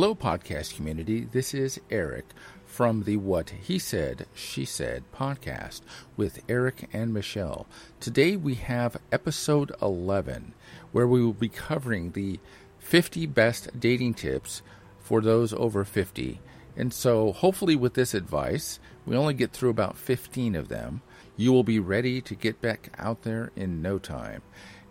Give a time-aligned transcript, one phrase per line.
[0.00, 1.24] Hello, podcast community.
[1.24, 2.26] This is Erik
[2.64, 5.80] from the What He Said, She Said podcast
[6.16, 7.66] with Erik and Michele.
[7.98, 10.54] Today we have episode 11,
[10.92, 12.38] where we will be covering the
[12.78, 14.62] 50 best dating tips
[15.00, 16.38] for those over 50.
[16.76, 21.02] And so, hopefully, with this advice, we only get through about 15 of them.
[21.36, 24.42] You will be ready to get back out there in no time.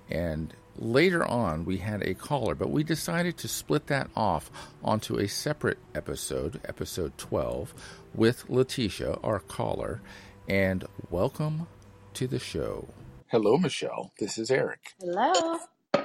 [0.10, 4.52] And later on, we had a caller, but we decided to split that off
[4.84, 7.74] onto a separate episode, episode 12,
[8.16, 10.02] with Letitia, our caller.
[10.48, 11.68] And welcome
[12.16, 12.90] to the show.
[13.28, 14.14] Hello, Michele.
[14.20, 14.96] This is Erik.
[15.00, 15.60] Hello.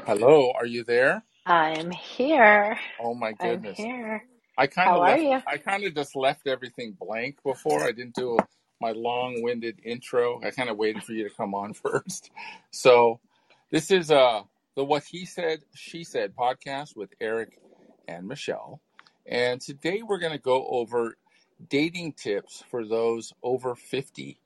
[0.06, 0.52] Hello.
[0.56, 1.24] Are you there?
[1.46, 2.78] I'm here.
[2.98, 3.78] Oh my goodness.
[3.80, 4.24] I'm here.
[4.58, 5.42] I kind How of are left, you?
[5.46, 7.84] I kind of just left everything blank before.
[7.84, 8.38] I didn't do
[8.80, 10.40] my long-winded intro.
[10.42, 12.30] I kind of waited for you to come on first.
[12.70, 13.20] So,
[13.70, 14.42] this is uh
[14.74, 17.58] the What He Said, She Said podcast with Erik
[18.08, 18.80] and Michele.
[19.26, 21.16] And today we're going to go over
[21.68, 24.38] dating tips for those over 50.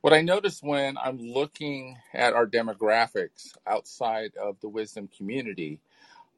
[0.00, 5.80] What I noticed when I'm looking at our demographics outside of the wisdom community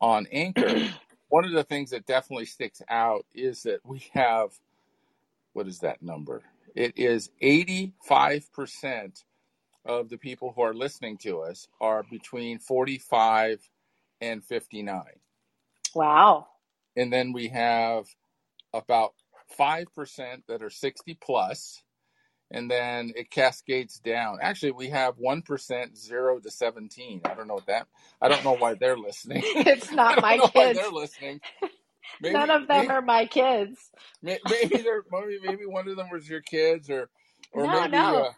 [0.00, 0.90] on Anchor,
[1.28, 4.50] one of the things that definitely sticks out is that we have
[5.52, 6.42] what is that number?
[6.74, 9.22] It is 85%
[9.86, 13.60] of the people who are listening to us are between 45
[14.20, 15.02] and 59.
[15.94, 16.48] Wow.
[16.96, 18.06] And then we have
[18.74, 19.14] about
[19.58, 19.86] 5%
[20.48, 21.82] that are 60 plus,
[22.50, 24.38] and then it cascades down.
[24.42, 27.22] Actually, we have 1% 0 to 17.
[27.24, 27.88] I don't know what that
[28.22, 29.44] I don't know why they're listening.
[29.54, 30.74] It's I not don't my know why kids.
[30.74, 31.40] they're listening.
[32.20, 33.78] Maybe None of them maybe are my kids.
[34.22, 37.10] maybe they're maybe, maybe one of them was your kids or
[37.52, 38.14] or No, maybe no.
[38.14, 38.32] uh,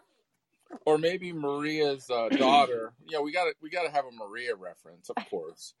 [0.85, 2.93] or maybe Maria's uh, daughter.
[3.07, 5.73] You know, we got to we got to have a Maria reference, of course.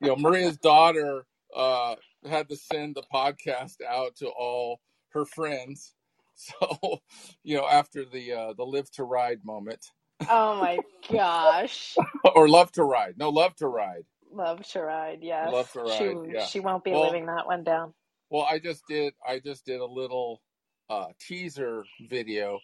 [0.00, 1.96] You know, Maria's daughter uh,
[2.28, 5.92] had to send the podcast out to all her friends.
[6.38, 6.98] So,
[7.44, 9.80] you know, after the uh, the live to ride moment,
[10.28, 10.76] Oh my
[11.10, 11.96] gosh.
[12.34, 15.50] or love to ride, no, love to ride, Love to ride, yes.
[15.50, 16.44] love to She ride, yeah.
[16.44, 17.94] she won't be Well, living that one down.
[18.28, 20.42] well, I just did I just did a little
[20.90, 22.60] uh, teaser video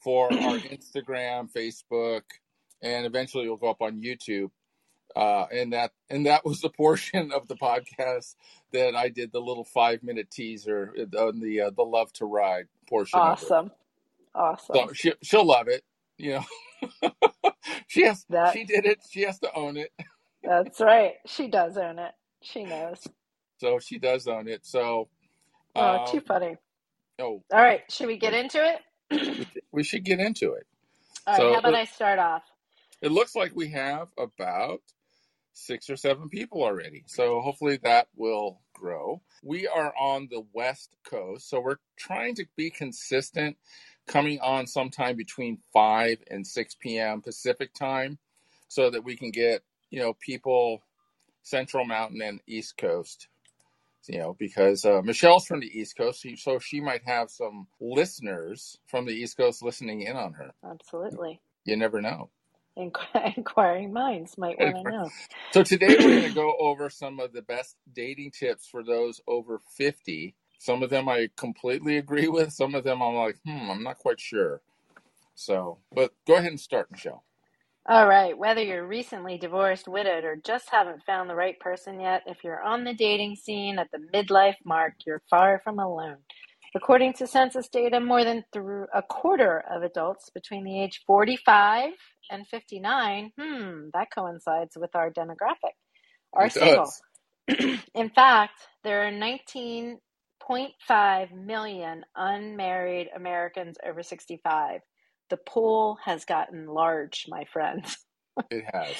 [0.00, 2.22] for our Instagram, Facebook,
[2.82, 4.50] and eventually it'll go up on YouTube.
[5.16, 8.36] Uh, and that and that was the portion of the podcast
[8.72, 12.66] that I did the little five minute teaser on the uh, the love to ride
[12.88, 13.38] portion it.
[13.40, 13.72] Awesome.
[14.72, 14.94] So Awesome.
[14.94, 15.84] she she'll love it,
[16.18, 16.40] you
[17.02, 17.12] know.
[17.88, 19.00] she has That she did it.
[19.10, 19.90] She has to own it.
[20.42, 21.14] that's right.
[21.26, 22.12] She does own it.
[22.42, 23.06] She knows.
[23.58, 24.66] So she does own it.
[24.66, 25.08] So
[25.76, 26.56] Oh, too um, funny.
[27.20, 28.58] oh, All right, should we get into
[29.10, 29.46] it?
[29.76, 30.66] we should get into it.
[31.26, 32.44] All right, So how about it, I start off?
[33.02, 34.82] it looks like we have about
[35.54, 37.04] six or seven people already.
[37.06, 39.22] So hopefully that will grow.
[39.42, 43.56] We are on the West Coast, so we're trying to be consistent,
[44.08, 47.22] coming on sometime between 5 and 6 p.m.
[47.22, 48.18] Pacific time
[48.68, 50.82] so that we can get, you know, people
[51.42, 53.28] Central Mountain and East Coast.
[54.08, 58.78] You know, because uh, Michele's from the East Coast, so she might have some listeners
[58.86, 60.52] from the East Coast listening in on her.
[60.64, 61.40] Absolutely.
[61.64, 62.30] You never know.
[62.78, 65.10] Inqu- Inquiring minds might want to know.
[65.52, 69.20] So today we're going to go over some of the best dating tips for those
[69.26, 70.34] over 50.
[70.58, 72.52] Some of them I completely agree with.
[72.52, 74.60] Some of them I'm like, hmm, I'm not quite sure.
[75.34, 77.24] So, but go ahead and start, Michele.
[77.88, 82.24] All right, whether you're recently divorced, widowed, or just haven't found the right person yet,
[82.26, 86.16] if you're on the dating scene at the midlife mark, you're far from alone.
[86.74, 91.92] According to census data, more than thr a quarter of adults between the age 45
[92.30, 95.76] and 59, hmm, that coincides with our demographic,
[96.32, 96.90] are It single.
[97.94, 104.80] In fact, there are 19.5 million unmarried Americans over 65.
[105.30, 107.96] The pool has gotten large, my friends.
[108.50, 108.94] It has.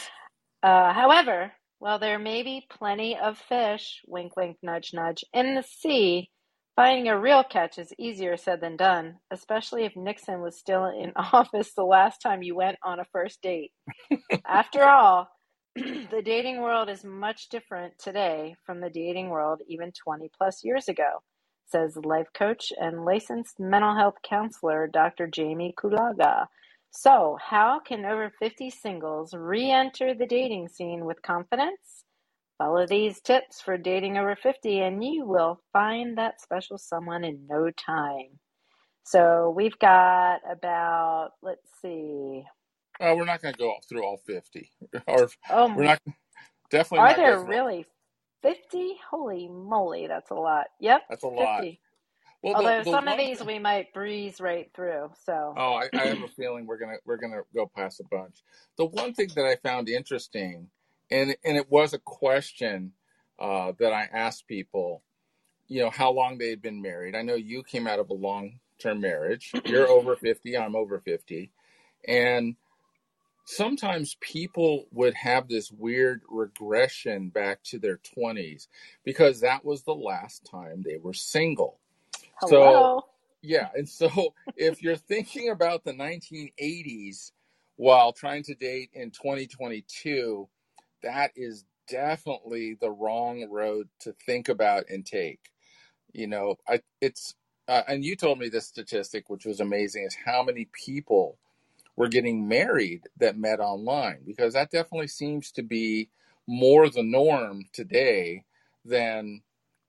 [0.62, 5.62] Uh, however, while there may be plenty of fish, wink, wink, nudge, nudge, in the
[5.62, 6.30] sea,
[6.74, 11.12] finding a real catch is easier said than done, especially if Nixon was still in
[11.16, 13.72] office the last time you went on a first date.
[14.46, 15.28] After all,
[15.74, 20.88] the dating world is much different today from the dating world even 20 plus years
[20.88, 21.22] ago,
[21.68, 25.26] says life coach and licensed mental health counselor Dr.
[25.28, 26.46] Jamie Kulaga.
[26.92, 32.04] So, how can over 50 singles re enter the dating scene with confidence?
[32.58, 37.46] Follow these tips for dating over 50, and you will find that special someone in
[37.48, 38.40] no time.
[39.04, 42.44] So, we've got about, let's see,
[43.00, 44.70] Uh, we're not going to go through all 50.
[45.08, 46.00] or oh, we're not
[46.70, 47.86] definitely are there really
[48.46, 48.92] 50?
[49.10, 50.66] Holy moly, that's a lot.
[50.80, 51.62] Yep, That's a lot.
[51.62, 51.80] 50.
[52.42, 55.10] Well, Although the the some of these we might breeze right through.
[55.24, 58.42] So, Oh, I, I have a feeling we're gonna we're gonna go past a bunch.
[58.76, 60.68] The one thing that I found interesting,
[61.10, 62.92] and and it was a question
[63.40, 65.02] uh, that I asked people,
[65.66, 67.16] you know, how long they had been married.
[67.16, 69.50] I know you came out of a long term marriage.
[69.64, 70.56] You're over fifty.
[70.56, 71.50] I'm over fifty,
[72.06, 72.54] and
[73.46, 78.68] sometimes people would have this weird regression back to their twenties
[79.04, 81.78] because that was the last time they were single.
[82.40, 83.04] So hello.
[83.42, 87.32] yeah, and so if you're thinking about the 1980s
[87.76, 90.48] while trying to date in 2022,
[91.02, 95.52] that is definitely the wrong road to think about and take.
[96.12, 97.36] You know, I it's
[97.68, 101.38] uh, and you told me this statistic, which was amazing, is how many people
[101.96, 106.08] were getting married that met online because that definitely seems to be
[106.46, 108.44] more the norm today
[108.84, 109.42] than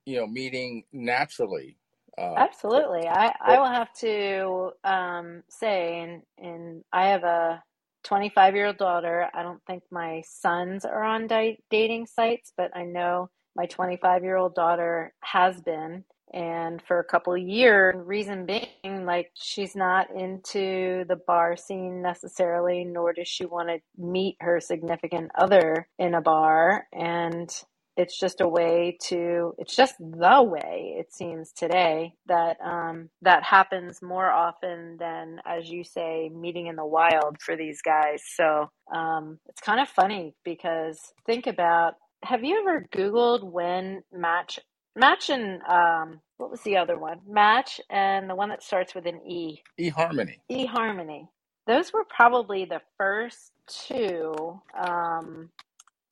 [0.05, 1.77] you know meeting naturally.
[2.17, 3.07] Uh, so, Absolutely.
[3.07, 7.63] I, I will have to um, say, and, and I have a
[8.03, 9.29] 25 year old daughter.
[9.33, 14.23] I don't think my sons are on di- dating sites, but I know my 25
[14.23, 16.05] year old daughter has been.
[16.33, 22.01] And for a couple of years, reason being, like, she's not into the bar scene
[22.01, 26.87] necessarily, nor does she want to meet her significant other in a bar.
[26.93, 27.49] And
[27.97, 33.43] it's just a way to it's just the way it seems today that um, that
[33.43, 38.69] happens more often than as you say meeting in the wild for these guys so
[38.93, 44.59] um, it's kind of funny because think about have you ever googled when match
[44.97, 49.05] match and um, what was the other one match and the one that starts with
[49.05, 50.39] an e eHarmony.
[50.51, 51.27] eharmony
[51.65, 55.49] those were probably the first two um,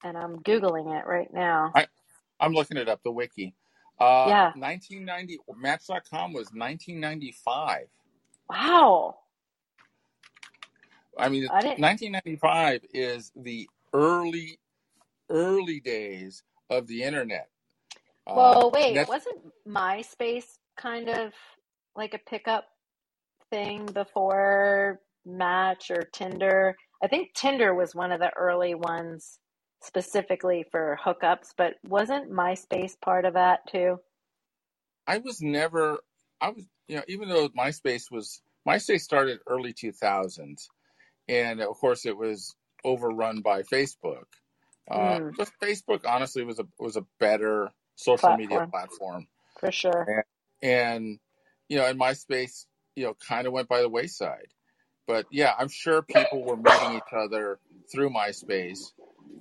[0.04, 1.88] and i'm googling it right now I
[2.40, 3.54] I'm looking it up the wiki.
[4.00, 7.88] Uh, yeah 1990 Match.com was 1995.
[8.50, 9.18] Wow.
[11.18, 14.60] I mean, I 1995 is the early
[15.30, 17.50] early days of the internet.
[18.28, 21.34] Uh, Well, wait, wasn't MySpace kind of
[21.96, 22.66] like a pickup
[23.52, 26.76] thing before Match or Tinder?
[27.04, 29.40] I think Tinder was one of the early ones
[29.82, 34.00] specifically for hookups, but wasn't MySpace part of that too?
[35.08, 36.00] I was never.
[36.42, 40.68] I was you know even though MySpace was MySpace started early 2000s,
[41.28, 44.26] and of course it was overrun by Facebook.
[44.90, 49.28] Uh, Mm, but Facebook honestly was a was a better social media platform, platform,
[49.60, 50.24] for sure.
[50.62, 51.20] and, and
[51.70, 52.66] you know, and MySpace
[52.96, 54.48] you know kind of went by the wayside.
[55.08, 57.60] But yeah, I'm sure people were meeting each other
[57.92, 58.92] through MySpace.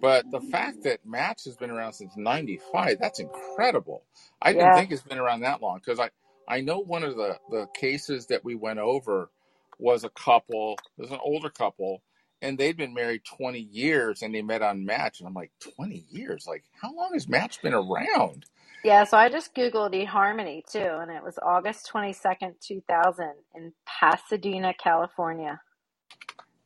[0.00, 4.02] But the fact that Match has been around since '95, that's incredible.
[4.42, 6.10] I didn't think it's been around that long because I
[6.46, 9.30] I know one of the the cases that we went over
[9.78, 12.02] was a couple, was an older couple,
[12.44, 16.04] and they'd been married 20 years and they met on Match, and I'm like, 20
[16.10, 16.46] years?
[16.48, 18.46] Like, how long has Match been around?
[18.84, 24.74] Yeah, so I just Googled eHarmony too, and it was August 22nd, 2000 in Pasadena,
[24.74, 25.60] California.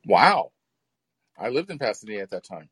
[0.05, 0.51] Wow,
[1.39, 2.69] I lived in Pasadena at that time.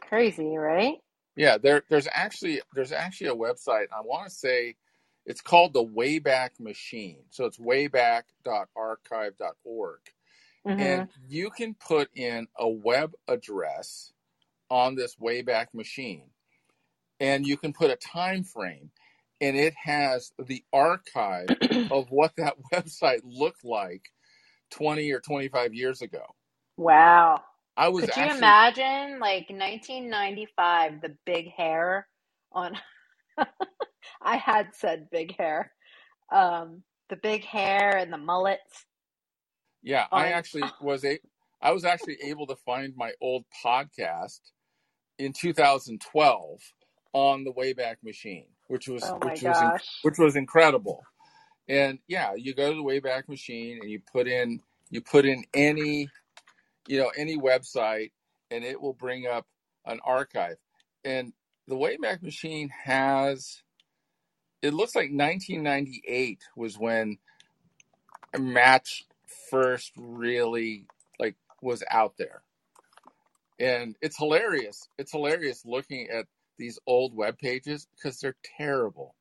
[0.00, 0.96] Crazy, right?
[1.36, 3.86] Yeah, there there's actually there's actually a website.
[3.96, 4.76] I want to say
[5.26, 7.24] it's called the Wayback Machine.
[7.30, 9.98] So it's wayback.archive.org.
[10.66, 10.80] Mm-hmm.
[10.80, 14.12] And you can put in a web address
[14.70, 16.30] on this Wayback machine
[17.20, 18.90] and you can put a time frame
[19.40, 21.48] and it has the archive
[21.90, 24.10] of what that website looked like
[24.70, 26.22] 20 or 25 years ago.
[26.76, 27.42] Wow.
[27.76, 32.06] I was Could you actually imagine like 1995, the big hair
[32.52, 32.76] on
[34.22, 35.72] I had said big hair.
[36.30, 38.86] Um, the big hair and the mullets
[39.82, 41.18] yeah, I um, actually was a
[41.60, 44.40] I was actually able to find my old podcast
[45.18, 46.60] in 2012
[47.12, 51.02] on the Wayback Machine, which was Oh which was which was incredible.
[51.68, 54.60] And yeah, you go to the Wayback Machine and you put in
[54.90, 56.08] you put in any
[56.88, 58.10] you know any website
[58.50, 59.46] and it will bring up
[59.86, 60.56] an archive.
[61.04, 61.32] And
[61.68, 63.62] the Wayback Machine has
[64.62, 67.18] it looks like 1998 was when
[68.38, 69.04] Match
[69.50, 70.86] first really
[71.18, 72.42] like was out there.
[73.58, 74.88] And it's hilarious.
[74.98, 76.26] It's hilarious looking at
[76.58, 79.14] these old web pages because they're terrible.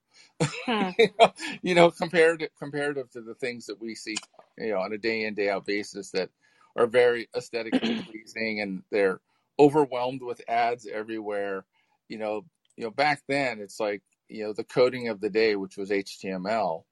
[0.66, 0.90] Hmm.
[0.98, 4.16] you know, you know, compared comparative to the things that we see,
[4.58, 6.30] you know, on a day in day out basis that
[6.76, 9.20] are very aesthetically pleasing and they're
[9.60, 11.66] overwhelmed with ads everywhere.
[12.08, 15.56] You know, you know, back then it's like, you know, the coding of the day,
[15.56, 16.84] which was HTML,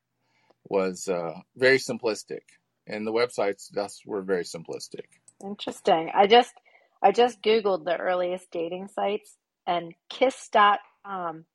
[0.65, 2.41] was uh, very simplistic,
[2.89, 5.05] and the websites thus were very simplistic.
[5.43, 6.11] Interesting.
[6.13, 6.53] I just
[7.01, 11.45] I just googled the earliest dating sites and kiss.com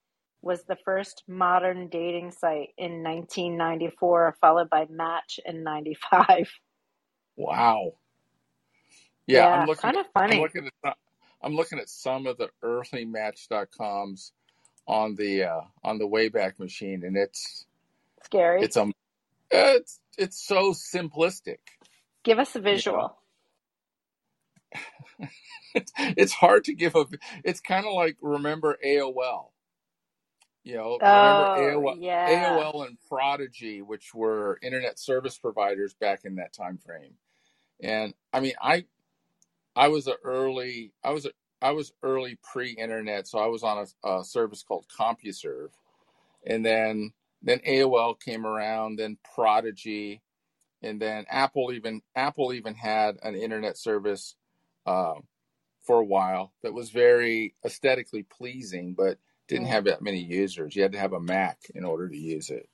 [0.43, 6.51] was the first modern dating site in 1994 followed by Match in 95.
[7.37, 7.95] Wow.
[9.27, 10.37] Yeah, Yeah, I'm looking kind of funny.
[10.37, 10.95] I'm looking at some-
[11.43, 14.33] I'm looking at some of the early match.coms
[14.87, 17.67] on the uh on the Wayback Machine and it's
[18.23, 18.63] Scary.
[18.63, 18.93] it's um
[19.51, 21.59] it's it's so simplistic.
[22.25, 23.19] Give us a You know, visual.
[25.75, 27.07] it's, it's hard to give a.
[27.45, 29.51] It's kind of like remember AOL.
[30.65, 32.65] You know, remember Oh, AOL, yeah.
[32.73, 37.15] AOL and Prodigy, which were internet service providers back in that time frame.
[37.83, 38.87] And I mean, I
[39.77, 41.31] I was a early I was a
[41.63, 45.71] I was early pre-internet, so I was on a, a service called CompuServe,
[46.47, 47.13] and then
[47.45, 50.23] then AOL came around, then Prodigy,
[50.83, 54.35] and then Apple even Apple even had an internet service
[54.87, 55.15] uh,
[55.83, 60.75] for a while that was very aesthetically pleasing, but didn't have that many users.
[60.75, 62.69] You had to have a Mac in order to use it.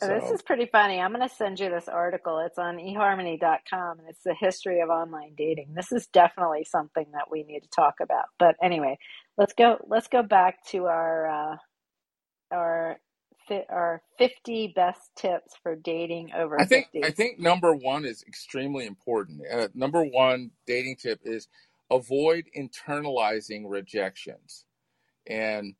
[0.00, 1.00] Oh, This is pretty funny.
[1.00, 2.38] I'm going to send you this article.
[2.38, 5.74] It's on eharmony.com and it's the history of online dating.
[5.74, 8.26] This is definitely something that we need to talk about.
[8.38, 8.98] But anyway,
[9.36, 11.56] let's go let's go back to our uh
[12.52, 13.00] our
[13.48, 18.24] fi- our 50 best tips for dating over I think I think number one is
[18.26, 19.42] extremely important.
[19.50, 21.48] Uh, number one dating tip is
[21.90, 24.64] avoid internalizing rejections.
[25.26, 25.74] And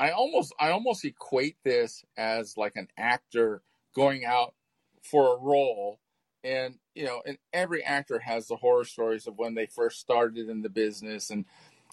[0.00, 3.62] I almost I almost equate this as like an actor
[3.94, 4.54] going out
[5.02, 6.00] for a role
[6.42, 10.48] and you know and every actor has the horror stories of when they first started
[10.48, 11.44] in the business and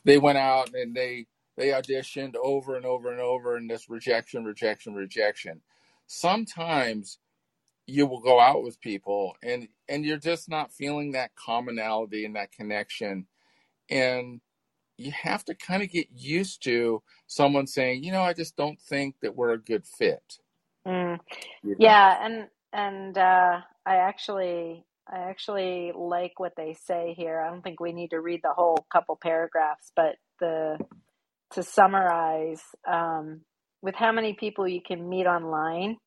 [0.04, 1.28] they went out and they
[1.62, 5.62] they auditioned over and over and over and this rejection rejection rejection
[6.08, 7.20] sometimes
[7.88, 12.36] you will go out with people and and you're just not feeling that commonality and
[12.36, 13.28] that connection
[13.90, 14.42] and
[14.98, 18.80] you have to kind of get used to someone saying you know i just don't
[18.82, 20.40] think that we're a good fit
[20.88, 21.20] Mm.
[21.64, 27.42] you know Yeah, and and uh, I actually I actually like what they say here.
[27.42, 30.80] I don't think we need to read the whole couple paragraphs, but the
[31.54, 33.42] to summarize, um,
[33.82, 35.98] with how many people you can meet online,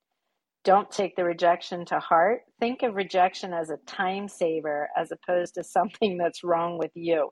[0.65, 2.43] don't take the rejection to heart.
[2.61, 7.31] Think of rejection as a time saver as opposed to something that's wrong with you.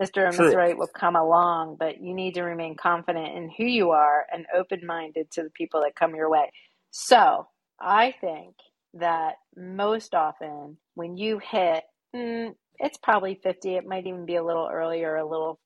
[0.00, 0.26] Mr.
[0.26, 3.90] and true Right will come along, but you need to remain confident in who you
[3.90, 6.50] are and open minded to the people that come your way.
[6.90, 7.46] So
[7.80, 8.54] I think
[8.94, 11.84] that most often when you hit,
[12.14, 15.60] mm, it's probably 50, it might even be a little earlier, a little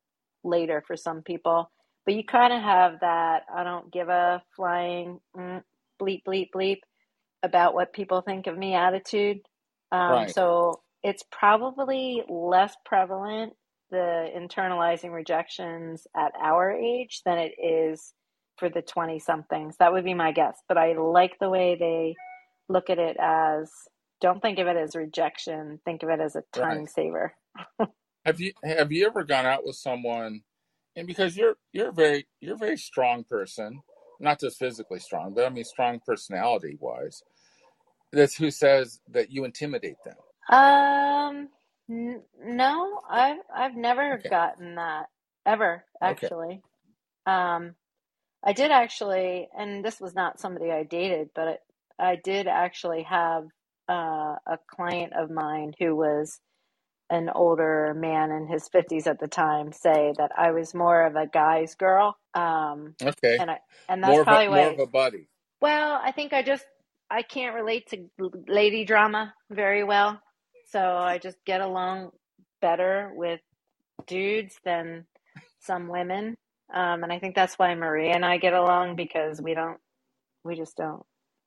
[0.44, 1.70] later for some people,
[2.04, 5.62] but you kind of have that I don't give a flying mm,
[6.00, 6.80] bleep, bleep, bleep
[7.42, 9.40] about what people think of me attitude.
[9.92, 13.52] Um, right so it's probably less prevalent,
[13.90, 18.12] the internalizing rejections at our age than it is
[18.58, 19.76] for the 20 somethings.
[19.78, 20.58] That would be my guess.
[20.68, 22.16] But I like the way they
[22.68, 23.70] look at it as
[24.20, 27.34] don't think of it as rejection, think of it as a right time saver.
[28.26, 30.42] have you have you ever gone out with someone
[30.96, 33.82] and because you're you're very you're a very strong person
[34.20, 37.22] not just physically strong but i mean strong personality wise
[38.12, 40.16] that's who says that you intimidate them?
[40.50, 41.48] Um,
[41.90, 44.30] n- no, I've I've never okay.
[44.30, 45.06] gotten that
[45.46, 46.62] ever, actually.
[47.24, 47.26] Okay.
[47.26, 47.74] Um,
[48.44, 51.62] I did actually, and this was not somebody I dated, but
[52.00, 53.44] I, I did actually have
[53.88, 56.40] uh, a client of mine who was
[57.10, 61.16] an older man in his 50s at the time say that I was more of
[61.16, 62.16] a guy's girl.
[62.34, 63.58] Um, okay and I
[63.88, 65.28] and that's more of a probably more of a buddy
[65.60, 66.64] Well, I think I just
[67.10, 68.10] I can't relate to
[68.48, 70.20] lady drama very well,
[70.70, 72.10] so I just get along
[72.62, 73.40] better with
[74.06, 75.06] dudes than
[75.60, 76.36] some women.
[76.74, 79.78] Um, and I think that's why Maria and I get along because we don't,
[80.44, 81.04] we just don't.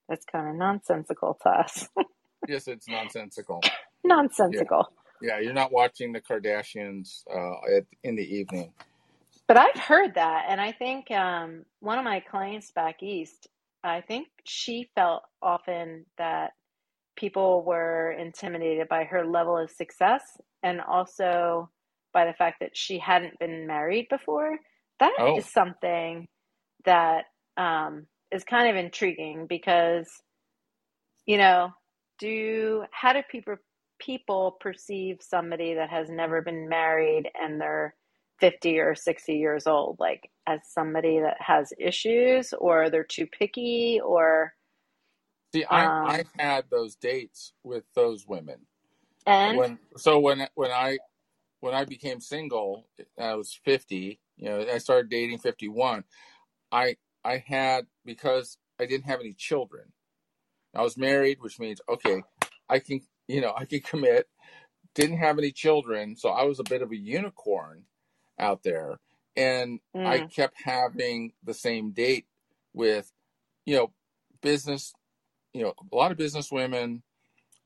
[0.09, 1.87] It's kind of nonsensical to us.
[2.47, 3.61] yes it's nonsensical
[4.03, 4.87] nonsensical.
[4.89, 8.73] yeah you're not watching the kardashians uh at, in the evening
[9.47, 13.47] But I've heard that, and I think um, one of my clients back east,
[13.83, 16.51] I think she felt often that
[17.17, 20.23] people were intimidated by her level of success
[20.63, 21.69] and also
[22.13, 24.57] by the fact that she hadn't been married before.
[24.99, 26.27] That is oh something
[26.85, 27.25] that
[27.57, 30.07] um, is kind of intriguing because,
[31.25, 31.71] you know,
[32.19, 33.55] do how do people
[33.99, 37.95] people perceive somebody that has never been married and they're
[38.41, 44.01] 50 or 60 years old like as somebody that has issues or they're too picky
[44.05, 44.53] or
[45.53, 48.67] See, I um I had those dates with those women
[49.25, 50.99] and when so when when I
[51.61, 52.87] when I became single,
[53.19, 54.19] I was 50.
[54.37, 56.03] You know, I started dating 51.
[56.71, 59.93] I I had because I didn't have any children.
[60.75, 62.23] I was married, which means okay,
[62.69, 64.29] I can you know I could commit.
[64.95, 67.85] Didn't have any children, so I was a bit of a unicorn
[68.39, 68.99] out there,
[69.37, 72.27] and I mm, kept having the same date
[72.73, 73.13] with
[73.65, 73.93] you know
[74.41, 74.93] business,
[75.53, 77.03] you know a lot of business women,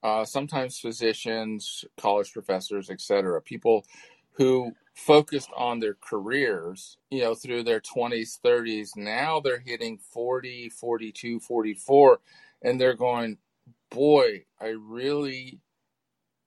[0.04, 3.42] uh, sometimes physicians, college professors, etc.
[3.42, 3.86] People
[4.34, 8.92] who focused on their careers, you know, through their 20s, 30s.
[8.98, 12.20] Now they're hitting 40, 42, 44,
[12.64, 13.38] and they're going,
[13.94, 15.62] boy, I really,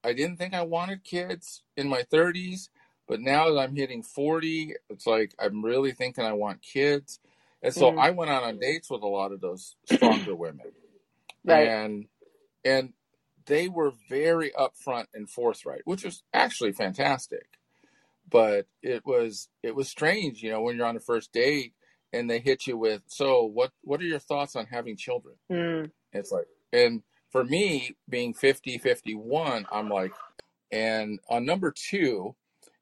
[0.04, 2.70] I didn't think I wanted kids in my 30s,
[3.08, 7.20] but now that I'm hitting 40, it's like I'm really thinking I want kids.
[7.62, 10.66] And so mm, I went out on dates with a lot of those stronger women
[11.46, 12.06] right and
[12.64, 12.94] and
[13.46, 17.58] they were very upfront and forthright, which was actually fantastic.
[18.30, 21.74] But it was it was strange, you know, when you're on a first date
[22.12, 25.90] and they hit you with, "So, what what are your thoughts on having children?" mm,
[26.12, 30.12] It's like, and for me, being 50, 51, I'm like,
[30.70, 32.34] and on number two,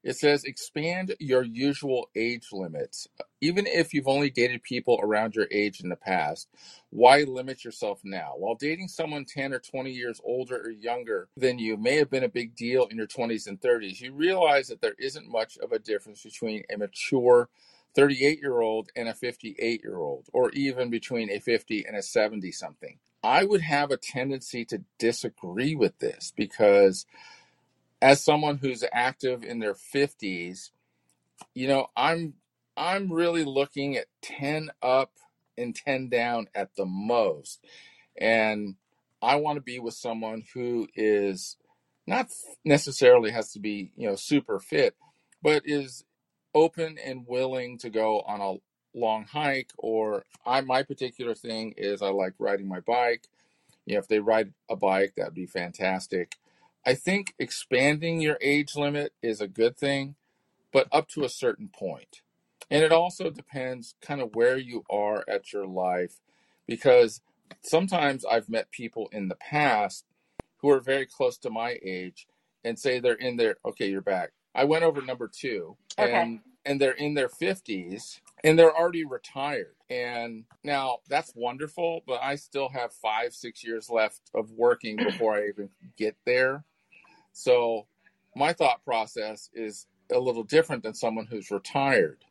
[0.05, 3.07] it says expand your usual age limits.
[3.41, 6.47] Even if you've only dated people around your age in the past,
[6.91, 8.33] why limit yourself now?
[8.37, 12.23] While dating someone 10 or 20 years older or younger than you may have been
[12.23, 15.71] a big deal in your 20s and 30s, you realize that there isn't much of
[15.71, 17.49] a difference between a mature
[17.95, 22.03] 38 year old and a 58 year old, or even between a 50 and a
[22.03, 22.99] 70 something.
[23.25, 27.07] I would have a tendency to disagree with this because
[27.99, 30.69] as someone who's active in their 50s,
[31.55, 32.35] you know, I'm
[32.77, 35.13] I'm really looking at 10 up
[35.57, 37.65] and 10 down at the most.
[38.15, 38.75] And
[39.23, 41.57] I want to be with someone who is
[42.05, 42.27] not
[42.63, 44.93] necessarily has to be, you know, super fit,
[45.41, 46.05] but is
[46.53, 48.57] open and willing to go on a
[48.95, 53.27] long hike or I my particular thing is I like riding my bike
[53.85, 56.37] you know, if they ride a bike, that'd be fantastic.
[56.85, 60.15] I think expanding your age limit is a good thing,
[60.71, 62.21] but up to a certain point.
[62.69, 66.19] And it also depends kind of where you are at your life,
[66.67, 67.21] because
[67.61, 70.05] sometimes I've met people in the past
[70.57, 72.27] who are very close to my age
[72.63, 74.31] and say they're in their, okay, you're back.
[74.55, 79.05] I went over number two okay and and they're in their 50s and they're already
[79.05, 79.75] retired.
[79.89, 85.35] And now that's wonderful, but I still have five, six years left of working before
[85.35, 86.65] I even get there.
[87.33, 87.87] So
[88.35, 92.25] my thought process is a little different than someone who's retired.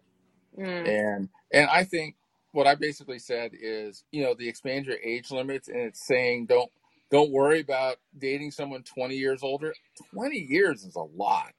[0.59, 2.17] mm, And and I think
[2.53, 6.47] what I basically said is, you know, the expand your age limits and it's saying
[6.47, 6.71] don't
[7.11, 9.75] don't worry about dating someone 20 years older.
[10.15, 11.55] 20 years is a lot.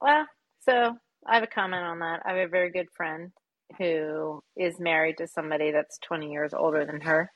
[0.00, 0.26] well
[0.68, 0.96] so
[1.26, 2.22] i have a comment on that.
[2.24, 3.32] I have a very good friend
[3.78, 7.30] who is married to somebody that's 20 years older than her.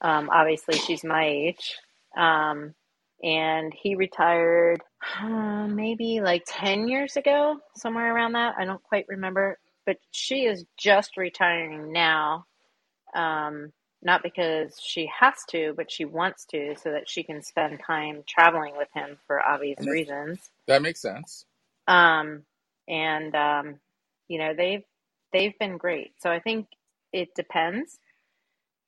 [0.00, 1.76] Um, obviously she's my age.
[2.16, 2.74] Um,
[3.22, 4.82] and he retired
[5.20, 8.54] uh, maybe like 10 years ago somewhere around that.
[8.58, 9.58] I don't quite remember.
[9.86, 12.46] But she is just retiring now.
[13.14, 17.80] Um, not because she has to, but she wants to, so that she can spend
[17.86, 20.38] time traveling with him for obvious reasons.
[20.66, 21.46] that makes sense.
[21.88, 22.42] Um,
[22.88, 23.76] and um,
[24.28, 24.84] you know they've
[25.32, 26.12] they've been great.
[26.20, 26.66] So I think
[27.12, 27.98] it depends.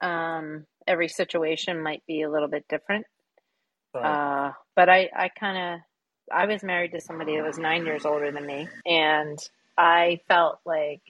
[0.00, 3.06] Um, every situation might be a little bit different.
[3.94, 4.04] Right.
[4.04, 5.80] Uh, but I I kind of
[6.32, 9.38] I was married to somebody that was nine years older than me, and
[9.78, 11.00] I felt like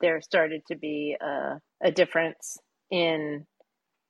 [0.00, 2.58] there started to be a, a difference
[2.90, 3.46] in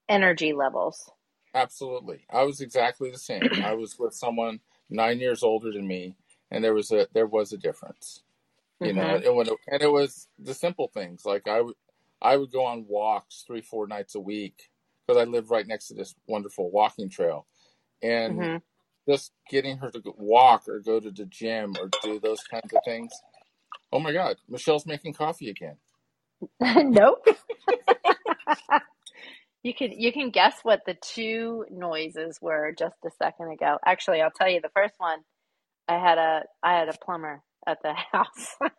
[0.08, 1.10] energy levels.
[1.54, 2.24] Absolutely.
[2.30, 3.48] I was exactly the same.
[3.64, 6.16] I was with someone nine years older than me,
[6.50, 8.22] and there was a there was a difference.
[8.80, 11.74] You know, hmm and when it, and it was the simple things like I would
[12.22, 14.70] I would go on walks three four nights a week
[15.06, 17.46] because I live right next to this wonderful walking trail,
[18.02, 18.56] and hmm
[19.08, 22.82] just getting her to walk or go to the gym or do those kinds of
[22.84, 23.22] things.
[23.92, 25.76] Oh my God, Michele's making coffee again.
[26.60, 27.26] nope.
[29.64, 33.78] You can you can guess what the two noises were just a second ago.
[33.86, 35.20] Actually, I'll tell you the first one.
[35.88, 38.56] I had a I had a plumber at the house.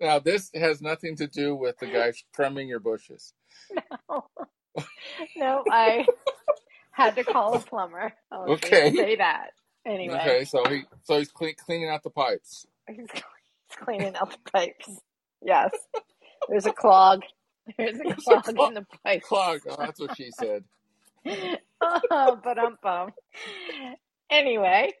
[0.00, 3.34] Now this has nothing to do with the guy trimming your bushes.
[4.10, 4.26] no,
[5.36, 6.06] no, I
[6.92, 8.14] had to call a plumber.
[8.32, 8.94] I'll Okay.
[8.96, 9.50] say that.
[9.86, 12.66] Anyway, Okay, so he so he's clean, cleaning out the pipes.
[12.88, 13.08] he's,
[13.84, 15.00] cleaning out the pipes.
[15.42, 15.70] Yes,
[16.48, 17.22] there's a clog.
[17.78, 18.60] There's a There's a clog clog.
[18.60, 19.22] in the pipe.
[19.22, 19.62] Clog.
[19.68, 20.64] Oh, that's what she said.
[21.82, 23.10] oh, but um bum.
[24.30, 24.92] Anyway,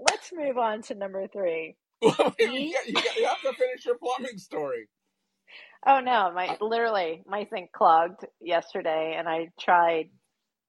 [0.00, 1.76] let's move on to number three.
[2.02, 4.88] you, you, you have to finish your plumbing story.
[5.86, 10.10] Oh no, my literally my sink clogged yesterday, and I tried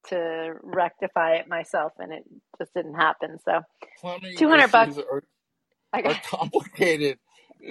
[0.09, 2.23] to rectify it myself, and it
[2.59, 3.37] just didn't happen.
[3.45, 3.61] So
[4.37, 4.97] 200 bucks.
[5.11, 5.23] are,
[5.93, 7.19] I are got complicated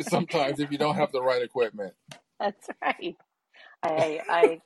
[0.02, 1.94] sometimes if you don't have the right equipment.
[2.40, 3.16] that's right.
[3.82, 4.60] I I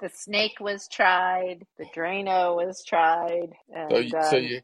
[0.00, 4.60] the snake was tried, the Drano was tried, and So, you, so um, you,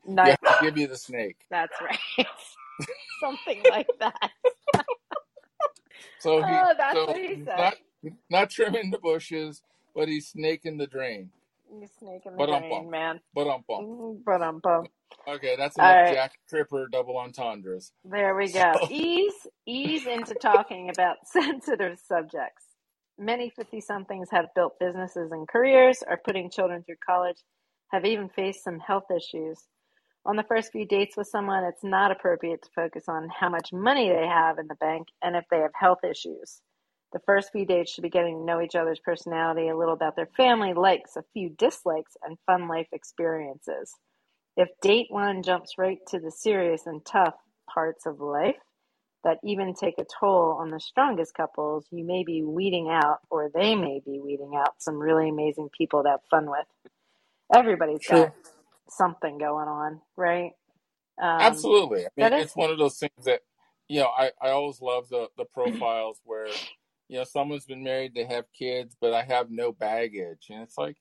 [0.63, 0.71] you night.
[0.71, 1.39] have to give you the snake.
[1.51, 1.99] That's right.
[3.21, 4.31] Something like that.
[6.19, 7.57] So he, Oh, that's so what he he's said.
[7.57, 7.77] not
[8.31, 9.63] not trimming the bushes,
[9.95, 11.31] but he's snaking the drain.
[11.73, 13.21] You snake in the But um drain, man.
[13.35, 13.87] But um bum.
[14.27, 14.89] But um bum.
[15.29, 16.07] Okay, that's enough right.
[16.07, 17.93] Jack Tripper double entendres.
[18.05, 18.79] There we So go.
[18.89, 22.65] Ease ease into talking about sensitive subjects.
[23.19, 27.37] Many 50 somethings have built businesses and careers, are putting children through college,
[27.93, 29.59] have even faced some health issues.
[30.25, 33.73] On the first few dates with someone, it's not appropriate to focus on how much
[33.73, 36.61] money they have in the bank and if they have health issues.
[37.13, 40.15] The first few dates should be getting to know each other's personality, a little about
[40.15, 43.95] their family, likes, a few dislikes, and fun life experiences.
[44.57, 47.35] If date one jumps right to the serious and tough
[47.69, 48.57] parts of life
[49.25, 53.51] that even take a toll on the strongest couples, you may be weeding out, or
[53.53, 56.67] they may be weeding out, some really amazing people to have fun with.
[57.55, 58.33] Everybody's got
[58.89, 60.53] something going on, right?
[61.23, 62.01] Um, Absolutely.
[62.07, 63.41] I mean, that is, it's one of those things that
[63.89, 64.11] you know.
[64.17, 66.49] I I always love the the profiles where
[67.09, 70.79] you know someone's been married, they have kids, but I have no baggage, and it's
[70.79, 70.97] like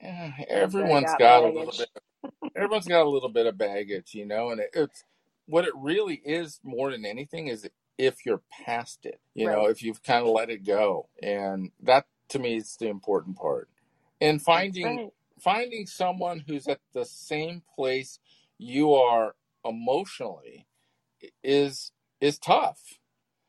[0.00, 1.90] eh, everyone's got got a little bit.
[2.56, 5.04] Everyone's got a little bit of baggage, you know, and it, it's
[5.46, 9.82] what it really is more than anything is if you're past it, you know, if
[9.82, 13.68] you've kind of let it go, and that to me is the important part.
[14.20, 15.12] And finding right.
[15.40, 18.18] Finding someone who's at the same place
[18.58, 20.66] you are emotionally
[21.42, 22.80] is is tough.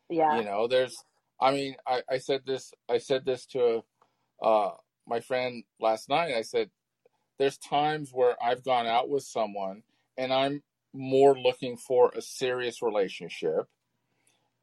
[0.10, 0.38] Yeah.
[0.38, 1.04] you know there's
[1.40, 3.84] i mean i, I said this i said this to
[4.42, 4.70] uh,
[5.06, 6.34] my friend last night.
[6.34, 6.70] I said
[7.38, 9.84] there's times where i've gone out with someone
[10.18, 13.68] and i'm more looking for a serious relationship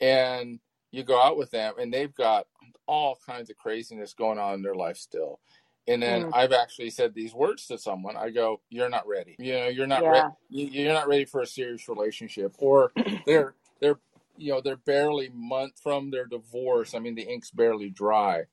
[0.00, 0.60] and
[0.90, 2.46] you go out with them and they've got
[2.86, 5.40] all kinds of craziness going on in their life still
[5.86, 9.36] and then Mm, i've actually said these words to someone i go you're not ready.
[9.38, 10.82] You know you're not ready yeah.
[10.82, 12.92] you're not ready for a serious relationship or
[13.26, 13.98] they're they're
[14.36, 18.44] you know they're barely month from their divorce i mean the ink's barely dry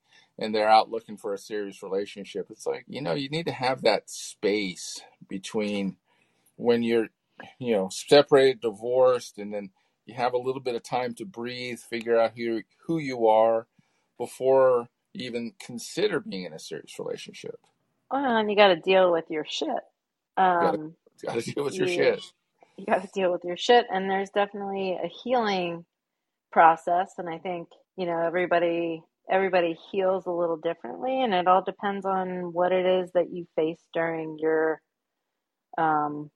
[0.41, 2.47] and they're out looking for a serious relationship.
[2.49, 5.97] It's like you know you need to have that space between
[6.55, 7.07] when you're
[7.59, 9.69] you know separated divorced and then
[10.05, 13.67] you have a little bit of time to breathe figure out who who you are
[14.17, 17.59] before even consider being in a serious relationship
[18.11, 19.69] Well, and you got to deal with your shit.
[20.59, 20.95] you gotta, Um,
[21.25, 22.21] gotta deal with your you shit
[22.77, 25.85] you got to deal with your shit, and there's definitely a healing
[26.51, 31.63] process, and I think you know everybody everybody heals a little differently, and it all
[31.63, 34.81] depends on what it is that you face during your
[35.77, 36.31] um,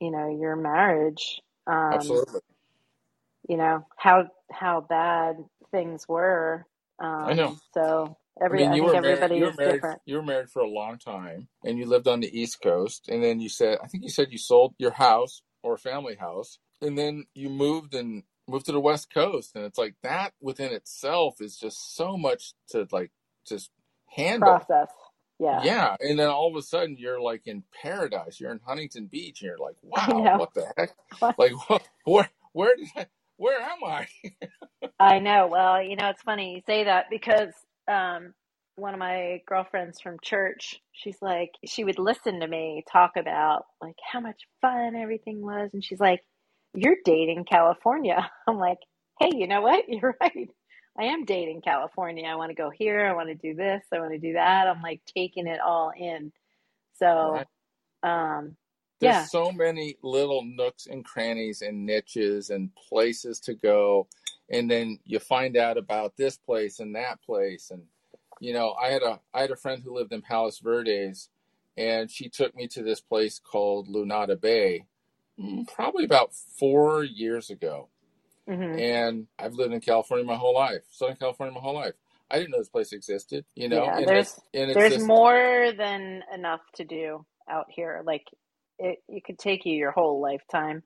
[0.00, 1.40] you know, your marriage.
[1.66, 2.40] Um, absolutely
[3.48, 5.36] you know how how bad
[5.72, 6.66] things were.
[7.00, 9.18] I know Um, so I mean, I you think were married.
[9.20, 9.74] everybody You were is married.
[9.74, 10.00] different.
[10.06, 13.08] You were married for a long time, and you lived on the East Coast.
[13.08, 16.58] And then you said, I think you said you sold your house or family house,
[16.80, 19.56] and then you moved and moved to the West Coast.
[19.56, 23.10] And it's like that within itself is just so much to like
[23.46, 23.70] just
[24.06, 24.58] handle.
[24.58, 24.88] Process.
[25.40, 28.40] Yeah, Yeah, and then all of a sudden you're like in paradise.
[28.40, 30.90] You're in Huntington Beach, and you're like, wow, what the heck?
[31.38, 31.52] Like,
[32.04, 33.06] where where did I?
[33.38, 34.08] Where am I?
[35.00, 35.48] I know.
[35.48, 37.54] Well, you know, it's funny you say that because
[37.88, 38.34] um,
[38.76, 43.64] one of my girlfriends from church, she's like, she would listen to me talk about
[43.82, 46.22] like how much fun everything was, and she's like,
[46.74, 48.78] "You're dating California." I'm like,
[49.20, 49.84] "Hey, you know what?
[49.88, 50.50] You're right.
[50.98, 52.26] I am dating California.
[52.26, 53.06] I want to go here.
[53.06, 53.82] I want to do this.
[53.94, 54.66] I want to do that.
[54.68, 56.32] I'm like taking it all in."
[57.20, 57.46] Right.
[57.46, 57.48] So,
[58.04, 58.56] um,
[59.00, 64.08] There's yeah, so many little nooks and crannies and niches and places to go.
[64.50, 67.70] And then you find out about this place and that place.
[67.70, 67.82] And,
[68.40, 71.30] you know, I had a, I had a friend who lived in Palos Verdes
[71.76, 74.86] and she took me to this place called Lunada Bay,
[75.40, 77.88] mm, probably about four years ago.
[78.48, 81.94] hmm And I've lived in California my whole life, Southern California my whole life.
[82.30, 83.98] I didn't know this place existed, you know, yeah.
[83.98, 88.02] and There's and there's more than enough to do out here.
[88.06, 88.24] Like
[88.78, 90.82] it, it could take you your whole lifetime.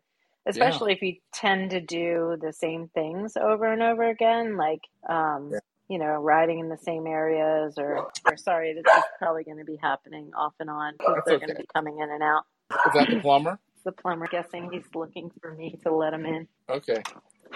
[0.47, 5.51] especially if you tend to do the same things over and over again, like um,
[5.53, 5.61] Yeah.
[5.89, 9.65] you know, riding in the same areas, or, or sorry, this is probably going to
[9.65, 12.45] be happening off and on because they're going to be coming in and out.
[12.87, 13.59] Is that the plumber?
[13.85, 16.49] The plumber guessing he's looking for me to let him in.
[16.71, 17.03] Okay.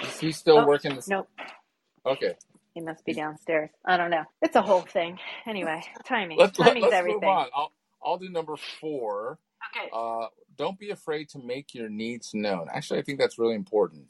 [0.02, 1.08] Is he still Oh, working this?
[1.08, 1.28] nope,
[2.06, 2.34] Okay.
[2.74, 3.70] he must be downstairs.
[3.86, 4.24] I don't know.
[4.42, 5.18] It's a whole thing.
[5.46, 6.38] Anyway, timing.
[6.38, 7.26] Let's Timing's let's move everything.
[7.26, 7.48] on.
[7.54, 7.72] I'll
[8.04, 9.38] I'll do number four.
[9.74, 9.90] Okay.
[9.92, 12.68] Uh, don't be afraid to make your needs known.
[12.72, 14.06] Actually, I think that's really important.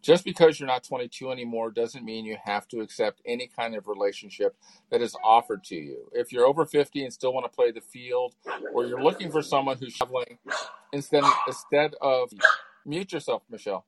[0.00, 3.88] Just because you're not 22 anymore doesn't mean you have to accept any kind of
[3.88, 4.56] relationship
[4.90, 6.08] that is offered to you.
[6.12, 8.34] If you're over 50 and still want to play the field,
[8.72, 10.38] or you're looking for someone who's traveling
[10.92, 12.30] instead instead of
[12.86, 13.84] mute yourself, Michele.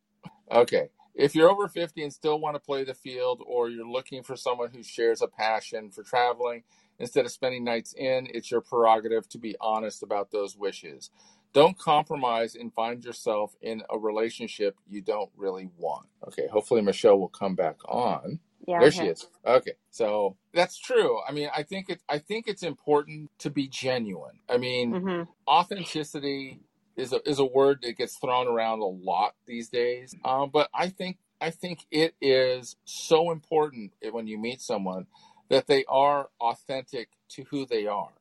[0.51, 0.88] Okay.
[1.14, 4.37] If you're over 50 and still want to play the field, or you're looking for
[4.37, 6.64] someone who shares a passion for traveling
[7.00, 11.10] instead of spending nights in, it's your prerogative to be honest about those wishes.
[11.54, 16.08] Don't compromise and find yourself in a relationship you don't really want.
[16.28, 18.40] Okay, hopefully Michele will come back on.
[18.68, 19.28] Yeah, There she is.
[19.46, 21.20] Okay, so that's true.
[21.28, 22.02] I mean, I think it.
[22.08, 24.40] I think it's important to be genuine.
[24.48, 26.60] I mean, hmm authenticity
[26.96, 30.16] is a, is a word that gets thrown around a lot these days.
[30.24, 35.06] Um, but I think I think it is so important when you meet someone
[35.50, 38.12] that they are authentic to who they are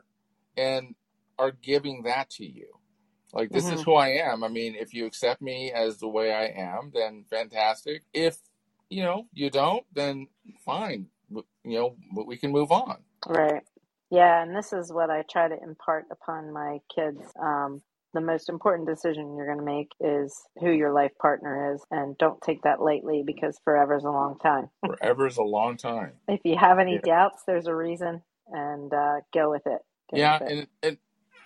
[0.57, 0.95] and
[1.39, 2.67] are giving that to you.
[3.33, 4.43] Like this is hmm who I am.
[4.43, 8.03] I mean, if you accept me as the way I am, then fantastic.
[8.13, 8.37] If
[8.89, 10.27] you know you don't, then
[10.65, 11.07] fine.
[11.31, 12.97] You know we can move on.
[13.27, 13.63] Right.
[14.11, 17.21] Yeah, and this is what I try to impart upon my kids.
[17.41, 17.81] Um,
[18.13, 22.17] the most important decision you're going to make is who your life partner is, and
[22.17, 24.69] don't take that lightly because forever's a long time.
[24.85, 26.13] Forever is a long time.
[26.29, 27.01] If you have any Yeah.
[27.01, 29.81] doubts, there's a reason, and uh, go with it.
[30.11, 30.47] Go Yeah, with it.
[30.47, 30.97] and and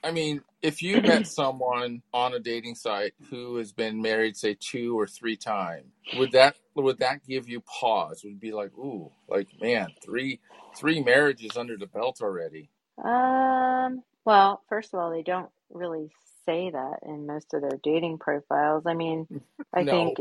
[0.03, 4.57] I mean, if you met someone on a dating site who has been married, say
[4.59, 8.23] two or three times, would that would that give you pause?
[8.23, 10.39] Would it be like, ooh, like man, three
[10.75, 12.69] three marriages under the belt already.
[13.03, 16.09] Um, well, first of all, they don't really
[16.45, 18.85] say that in most of their dating profiles.
[18.87, 19.27] I mean,
[19.75, 20.17] I No, think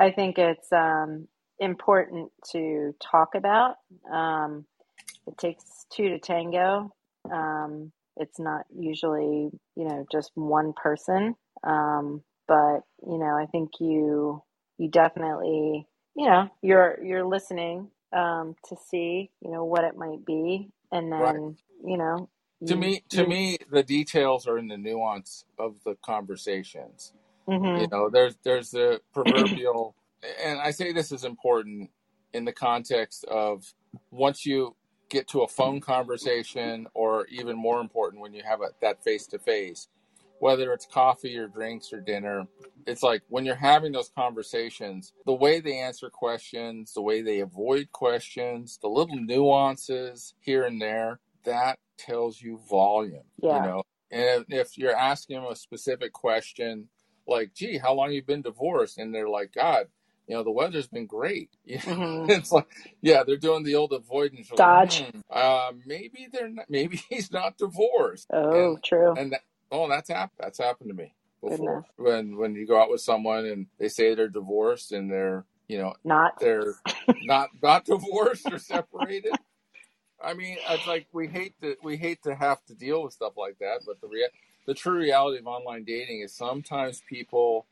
[0.00, 1.28] I think it's um,
[1.60, 3.76] important to talk about.
[4.12, 4.66] Um,
[5.28, 6.94] it takes two to tango.
[7.32, 11.36] Um, it's not usually, you know, just one person.
[11.64, 14.42] Um, but you know, I think you
[14.78, 20.26] you definitely, you know, you're you're listening um, to see, you know, what it might
[20.26, 21.34] be, and right.
[21.34, 22.28] then, you know,
[22.66, 27.12] To me, to me, the details are in the nuance of the conversations.
[27.74, 29.96] You hmm know, there's there's the proverbial,
[30.44, 31.90] and I say this is important
[32.34, 33.64] in the context of
[34.10, 34.76] once you
[35.10, 39.26] get to a phone conversation, or even more important when you have a, that face
[39.28, 39.88] to face,
[40.40, 42.46] whether it's coffee or drinks or dinner,
[42.86, 47.40] it's like when you're having those conversations, the way they answer questions, the way they
[47.40, 53.84] avoid questions, the little nuances here and there, that tells you volume, you know.
[54.12, 56.88] And if you're asking them a specific question,
[57.28, 58.98] like, gee, how long you been divorced?
[58.98, 59.88] And they're like, God,
[60.28, 61.50] you know, the weather's been great.
[61.66, 62.66] You know, hmm it's like,
[63.02, 64.52] yeah, they're doing the old avoidance.
[64.52, 65.04] Like, Dodge.
[65.04, 68.28] hmm, uh, maybe they're not, maybe he's not divorced.
[68.32, 69.16] Oh, And, true.
[69.16, 70.38] and that, oh, that's happened.
[70.40, 71.14] That's happened to me
[71.48, 71.68] Goodness.
[71.68, 71.86] before.
[71.98, 75.78] When, when you go out with someone and they say they're divorced and they're, you
[75.78, 76.34] know, Not.
[76.40, 76.76] they're
[77.20, 79.38] not, not divorced or separated.
[80.22, 83.34] I mean, it's like we hate to we hate to have to deal with stuff
[83.36, 84.30] like that, but the rea-
[84.66, 87.66] the true reality of online dating is sometimes people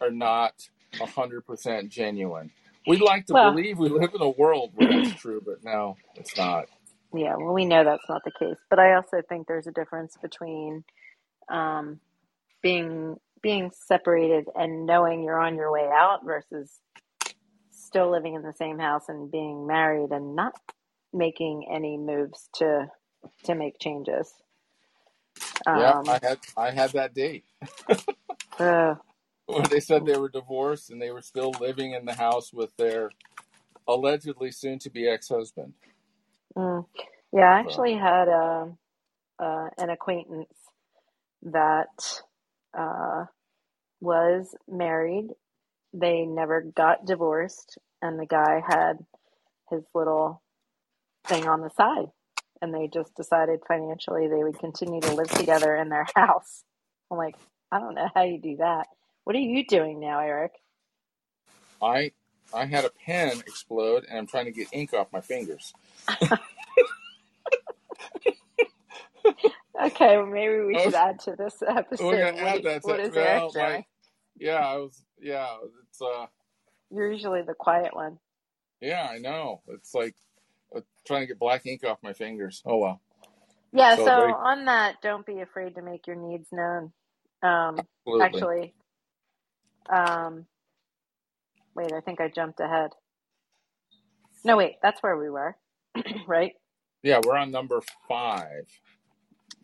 [0.00, 0.54] are not
[1.00, 2.50] hundred percent genuine.
[2.86, 5.98] We'd like to Well, believe we live in a world where that's true, but no,
[6.16, 6.66] it's not.
[7.14, 8.58] yeah, well, we know that's not the case.
[8.70, 10.84] But I also think there's a difference between
[11.50, 12.00] um,
[12.62, 16.72] being being separated and knowing you're on your way out versus
[17.70, 20.54] still living in the same house and being married and not
[21.12, 22.88] making any moves to
[23.44, 24.32] to make changes.
[25.72, 27.44] Yeah, Um, I had I had that date
[28.60, 28.96] uh,
[29.46, 32.76] when they said they were divorced and they were still living in the house with
[32.78, 33.14] their
[33.88, 35.74] allegedly soon to be ex husband.
[36.56, 36.86] mm.
[37.32, 38.72] Yeah, I actually had a,
[39.40, 40.54] uh, an acquaintance
[41.44, 42.22] that
[42.78, 43.26] uh,
[44.00, 45.28] was married.
[45.94, 48.98] They never got divorced, and the guy had
[49.70, 50.42] his little
[51.28, 52.08] thing on the side,
[52.62, 56.64] and they just decided financially they would continue to live together in their house.
[57.10, 57.36] I'm like,
[57.72, 58.88] I don't know how you do that.
[59.24, 60.52] What are you doing now, Erik?
[61.82, 62.12] I
[62.54, 65.74] I had a pen explode and I'm trying to get ink off my fingers.
[69.80, 71.56] Okay, well, maybe we should add to this
[71.98, 72.30] we're episode.
[72.32, 72.82] gonna What, add that.
[72.82, 73.84] what To, is Erik well, my doing?
[74.38, 75.02] yeah, I was.
[75.20, 75.48] Yeah,
[75.88, 76.02] it's.
[76.02, 76.26] uh
[76.90, 78.18] You're usually the quiet one.
[78.80, 79.62] Yeah, I know.
[79.68, 80.16] It's like
[81.06, 82.62] trying to get black ink off my fingers.
[82.66, 83.00] Oh well.
[83.72, 83.96] Yeah.
[83.96, 86.92] So So very on that, don't be afraid to make your needs known.
[87.42, 88.24] Um, absolutely.
[88.26, 88.74] actually,
[89.92, 90.46] um,
[91.76, 91.92] wait.
[91.92, 92.90] I think I jumped ahead.
[94.44, 94.76] No, wait.
[94.82, 95.56] That's where we were,
[96.28, 96.52] right?
[97.02, 98.66] Yeah, we're on number five.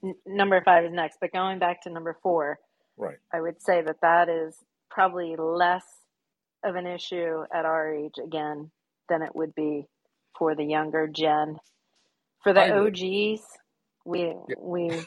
[0.04, 1.18] N- number five is next.
[1.20, 2.58] But going back to number four,
[2.96, 3.18] Right.
[3.32, 4.56] I would say that that is
[4.90, 5.84] probably less
[6.64, 8.70] of an issue at our age again
[9.08, 9.86] than it would be
[10.38, 11.58] for the younger gen.
[12.44, 13.42] For the OGs,
[14.06, 14.56] we Yeah.
[14.56, 15.06] we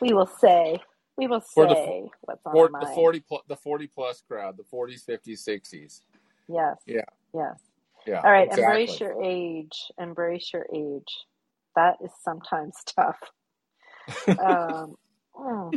[0.00, 0.80] we will say
[1.16, 2.86] we will For the say what's on for the mind.
[2.86, 6.02] forty plus the forty plus crowd, the forties, fifties, sixties.
[6.48, 7.04] Yes, Yeah.
[7.34, 7.58] yes.
[8.06, 8.24] Yeah.
[8.24, 9.92] All right, embrace your age.
[9.98, 11.08] Embrace your age.
[11.76, 13.18] That is sometimes tough.
[14.38, 14.96] Um,
[15.36, 15.74] mm.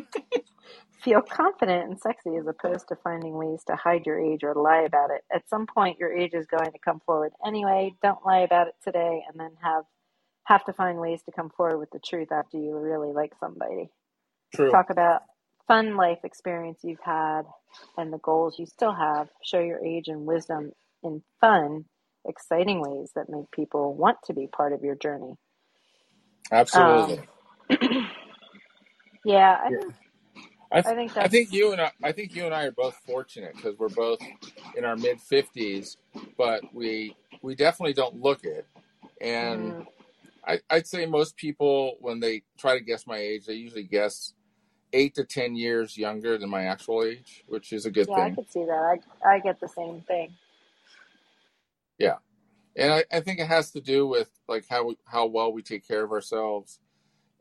[1.05, 4.83] Feel confident and sexy as opposed to finding ways to hide your age or lie
[4.83, 5.23] about it.
[5.33, 7.93] At some point, your age is going to come forward anyway.
[8.03, 9.85] Don't lie about it today and then have
[10.45, 13.89] have to find ways to come forward with the truth after you really like somebody.
[14.55, 14.71] True.
[14.71, 15.23] Talk about
[15.67, 17.43] fun life experience you've had
[17.97, 19.29] and the goals you still have.
[19.43, 20.71] Show your age and wisdom
[21.03, 21.85] in fun,
[22.27, 25.35] exciting ways that make people want to be part of your journey.
[26.51, 27.19] Absolutely.
[27.19, 27.27] Um,
[29.25, 29.77] yeah, I Yeah.
[29.79, 29.95] think
[30.75, 32.71] I, I th- think I think you and I, I think you and I are
[32.73, 34.21] both fortunate because we're both
[34.75, 35.97] in our mid fifties,
[36.37, 38.67] but we we definitely don't look it.
[39.21, 39.85] And mm,
[40.47, 44.33] I, I'd say most people, when they try to guess my age, they usually guess
[44.93, 48.29] eight to ten years younger than my actual age, which is a good yeah, I
[48.31, 48.99] could see that.
[49.25, 50.35] I I get the same thing.
[51.99, 52.17] Yeah,
[52.77, 55.63] and I, I think it has to do with like how we, how well we
[55.63, 56.79] take care of ourselves,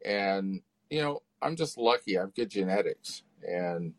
[0.04, 2.18] and you know, I'm just lucky.
[2.18, 3.92] I have good genetics, and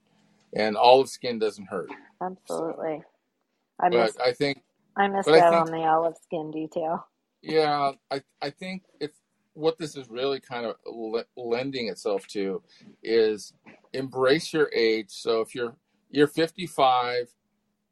[0.55, 1.89] and olive skin doesn't hurt.
[2.21, 3.03] Absolutely.
[3.79, 4.61] I miss but I think,
[4.95, 7.05] I missed but I out think on the olive skin detail.
[7.41, 9.19] Yeah, I I think it's
[9.53, 12.61] what this is really kind of le- lending itself to
[13.03, 13.53] is
[13.93, 15.09] embrace your age.
[15.09, 15.75] So if you're
[16.09, 17.33] you're 55,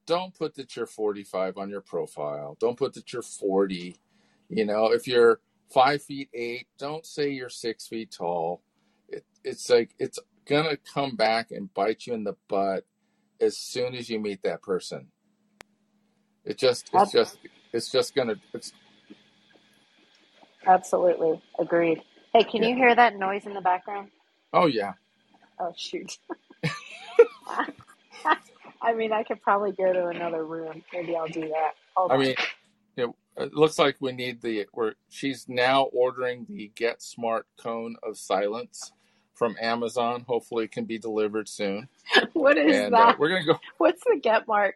[0.05, 2.57] don't put that you're 45 on your profile.
[2.59, 3.95] Don't put that you're 40.
[4.49, 5.39] You know, if you're
[5.73, 8.61] five feet eight, don't say you're six feet tall.
[9.09, 12.85] It, it's like it's gonna come back and bite you in the butt
[13.39, 15.07] as soon as you meet that person.
[16.45, 17.37] It just it's just
[17.71, 18.73] it's just gonna it's
[20.65, 21.41] Absolutely.
[21.59, 22.01] Agreed.
[22.33, 22.69] Hey, can yeah.
[22.69, 24.09] you hear that noise in the background?
[24.53, 24.93] Oh yeah.
[25.59, 26.17] Oh shoot.
[28.81, 30.83] I mean, I could probably go to another room.
[30.91, 31.71] Maybe I'll do that.
[31.95, 32.19] Hold I on.
[32.19, 32.35] mean,
[33.37, 38.17] it looks like we need the We're, she's now ordering the Get Smart cone of
[38.17, 38.91] silence
[39.35, 40.25] from Amazon.
[40.27, 41.89] Hopefully, it can be delivered soon.
[42.33, 43.17] What is And uh, that?
[43.17, 44.75] we're gonna go What's the Get Smart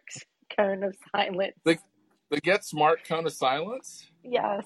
[0.56, 1.54] cone of silence?
[1.64, 1.78] the
[2.30, 4.10] the Get Smart cone of silence.
[4.24, 4.64] Yes.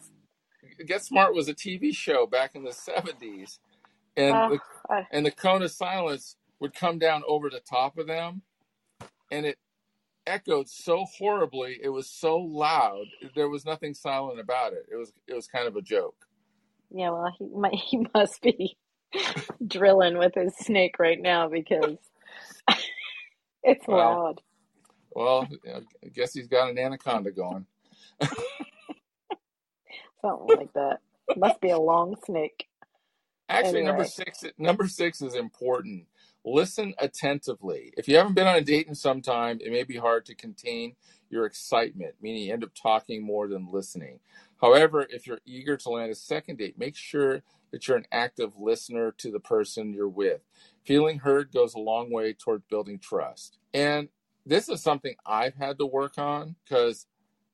[0.87, 3.61] Get Smart was a TV show back in the seventies,
[4.17, 7.99] and Uh, the uh, and the cone of silence would come down over the top
[7.99, 8.43] of them,
[9.31, 9.59] and it
[10.27, 11.79] echoed so horribly.
[11.83, 13.07] It was so loud.
[13.35, 14.87] There was nothing silent about it.
[14.93, 16.27] It was it was kind of a joke.
[16.91, 18.77] yeah, well, he might, he must be
[19.67, 21.97] drilling with his snake right now because
[23.65, 24.41] it's Well, loud.
[25.13, 27.67] well, I guess he's got an anaconda going.
[30.23, 30.99] Something like that.
[31.37, 32.67] Must be a long snake.
[33.49, 36.07] Actually, number six, number six is important.
[36.45, 37.95] Listen attentively.
[37.97, 40.37] If you haven't been on a date in some time, it may be hard to
[40.37, 40.97] contain
[41.31, 44.21] your excitement, meaning you end up talking more than listening.
[44.61, 47.43] However, if you're eager to land a second date, make sure
[47.73, 50.43] that you're an active listener to the person you're with.
[50.85, 53.59] Feeling heard goes a long way toward building trust.
[53.75, 54.09] And
[54.47, 57.07] this is something I've had to work on because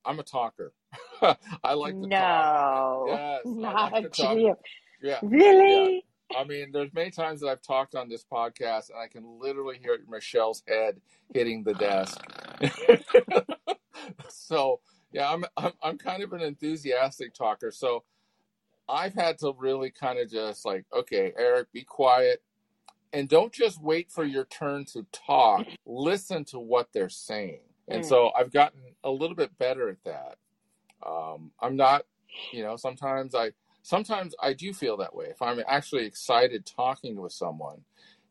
[0.04, 0.72] I'm a talker.
[1.64, 2.09] I like to talk.
[2.09, 4.37] No, Yes, I like not to talk.
[4.38, 4.54] you.
[5.02, 5.28] Yeah, yeah.
[5.28, 6.04] Really?
[6.37, 9.78] I mean, there's many times that I've talked on this podcast, and I can literally
[9.78, 11.00] hear Michele's head
[11.33, 12.20] hitting the desk.
[14.28, 14.80] so,
[15.12, 17.70] yeah, I'm, I'm I'm kind of an enthusiastic talker.
[17.70, 18.05] So,
[18.89, 22.43] I've had to really kind of just like, okay, Erik, be quiet,
[23.12, 25.66] and don't just wait for your turn to talk.
[25.86, 27.62] Listen to what they're saying.
[27.91, 28.09] And Mm.
[28.09, 30.39] so, I've gotten a little bit better at that.
[31.07, 32.05] Um, I'm not,
[32.53, 35.26] you know, sometimes I sometimes I do feel that way.
[35.26, 37.84] If I'm actually excited talking with someone,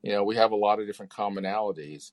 [0.04, 2.12] you know, we have a lot of different commonalities.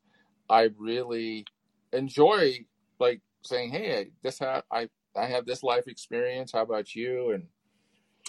[0.48, 1.46] I really
[1.92, 2.66] enjoy
[3.00, 6.52] like saying, "Hey, this ha- I I have this life experience.
[6.52, 7.48] How about you?" And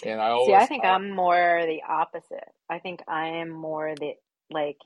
[0.04, 2.48] and I See, I think I, I'm more the opposite.
[2.70, 4.14] I think I am more the
[4.50, 4.78] like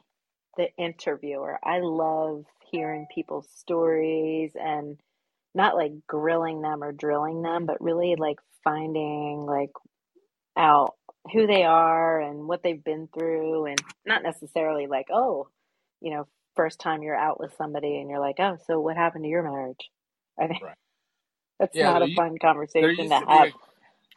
[0.57, 1.59] the interviewer.
[1.65, 4.99] I love hearing people's stories and
[5.55, 9.71] not like grilling them or drilling them, but really like finding like
[10.57, 10.97] out
[11.33, 15.49] who they are and what they've been through and not necessarily like, oh,
[16.01, 19.25] you know, first time you're out with somebody and you're like, oh, so what happened
[19.25, 19.91] to your marriage?
[20.41, 20.77] I think Right.
[21.61, 23.51] that's Yeah, not a a u- fun conversation to to have.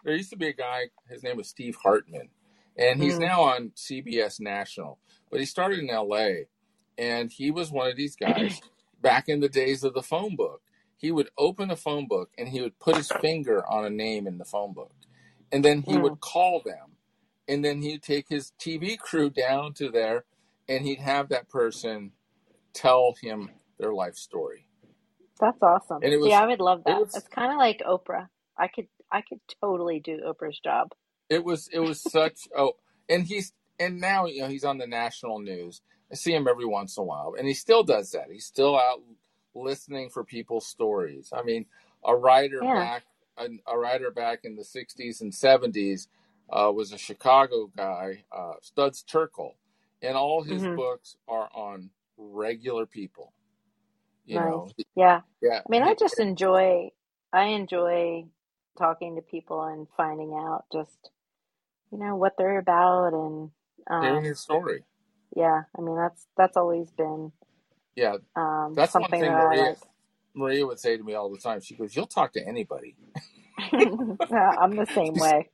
[0.04, 0.90] There used to be a guy.
[1.10, 2.30] His name was Steve Hartman,
[2.78, 5.00] and he's Mm, now on CBS National.
[5.32, 6.48] But he started in L.A.
[6.98, 8.64] and he was one of these guys
[9.02, 10.62] back in the days of the phone book.
[10.98, 14.28] He would open a phone book and he would put his finger on a name
[14.28, 14.94] in the phone book,
[15.52, 16.98] and then he mm, would call them,
[17.48, 20.26] and then he'd take his TV crew down to there,
[20.70, 22.14] and he'd have that person
[22.74, 24.68] tell him their life story.
[25.40, 26.08] that's awesome.
[26.12, 27.00] It was I would love it that.
[27.00, 28.30] was It's kind of like Oprah.
[28.58, 30.90] I could I could totally do Oprah's job.
[31.30, 32.74] It was it was such oh
[33.10, 35.82] and he's and now you know he's on the national news.
[36.12, 38.32] I see him every once in a while and he still does that.
[38.32, 39.02] He's still out
[39.56, 41.34] listening for people's stories.
[41.36, 41.68] I mean,
[42.06, 42.76] a writer Yeah.
[42.76, 43.06] back
[43.38, 46.08] a, a writer back in the 60s and 70s
[46.52, 49.54] uh, was a Chicago guy, uh, Studs Terkel,
[50.02, 53.34] and all his hmm books are on regular people.
[54.26, 54.42] You Nice.
[54.42, 55.22] know, Yeah.
[55.42, 56.92] yeah, I mean, I just enjoy
[57.34, 58.26] I enjoy
[58.78, 61.12] talking to people and finding out just,
[61.92, 63.52] you know, what they're about and
[64.00, 64.84] hearing um his story.
[65.36, 67.32] yeah, I mean that's that's always been
[67.96, 69.80] Yeah, um that's something thing that I Maria like.
[70.36, 71.62] Maria would say to me all the time.
[71.62, 72.96] She goes, "You'll talk to anybody."
[74.32, 75.50] Yeah, I'm the same way.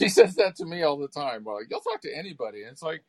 [0.00, 1.44] She says that to me all the time.
[1.44, 2.62] Well, you'll talk to anybody.
[2.64, 3.04] And it's like,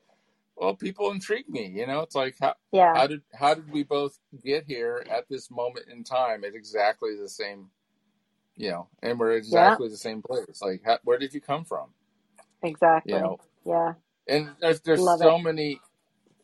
[0.58, 1.68] well, people intrigue me.
[1.68, 2.96] You know, it's like how Yeah.
[2.96, 7.16] how did how did we both get here at this moment in time at exactly
[7.22, 7.70] the same,
[8.58, 10.62] you know, and we're at Yeah, exactly the same place.
[10.62, 11.90] Like, how, where did you come from?
[12.64, 12.72] Exactly.
[13.04, 13.20] You exactly.
[13.20, 13.94] know, Yeah.
[14.28, 15.36] and there's there's Love it.
[15.36, 15.82] so many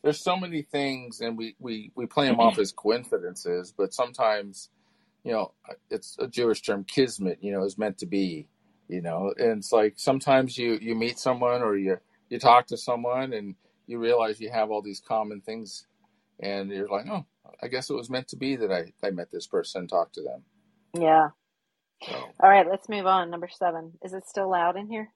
[0.04, 4.70] there's so many things, and we we we play them off as coincidences, but sometimes,
[5.24, 5.52] you know,
[5.90, 7.38] it's a Jewish term, kismet.
[7.42, 8.48] You know, is meant to be.
[8.88, 11.98] You know, and it's like sometimes you you meet someone or you
[12.30, 13.56] you talk to someone and
[13.86, 15.86] you realize you have all these common things,
[16.40, 17.26] and you're like, oh,
[17.62, 20.14] I guess it was meant to be that I I met this person and talked
[20.16, 20.44] to them.
[20.98, 21.28] Yeah.
[22.08, 23.30] So All right, let's move on.
[23.30, 23.92] Number seven.
[24.04, 25.08] Is it still loud in here?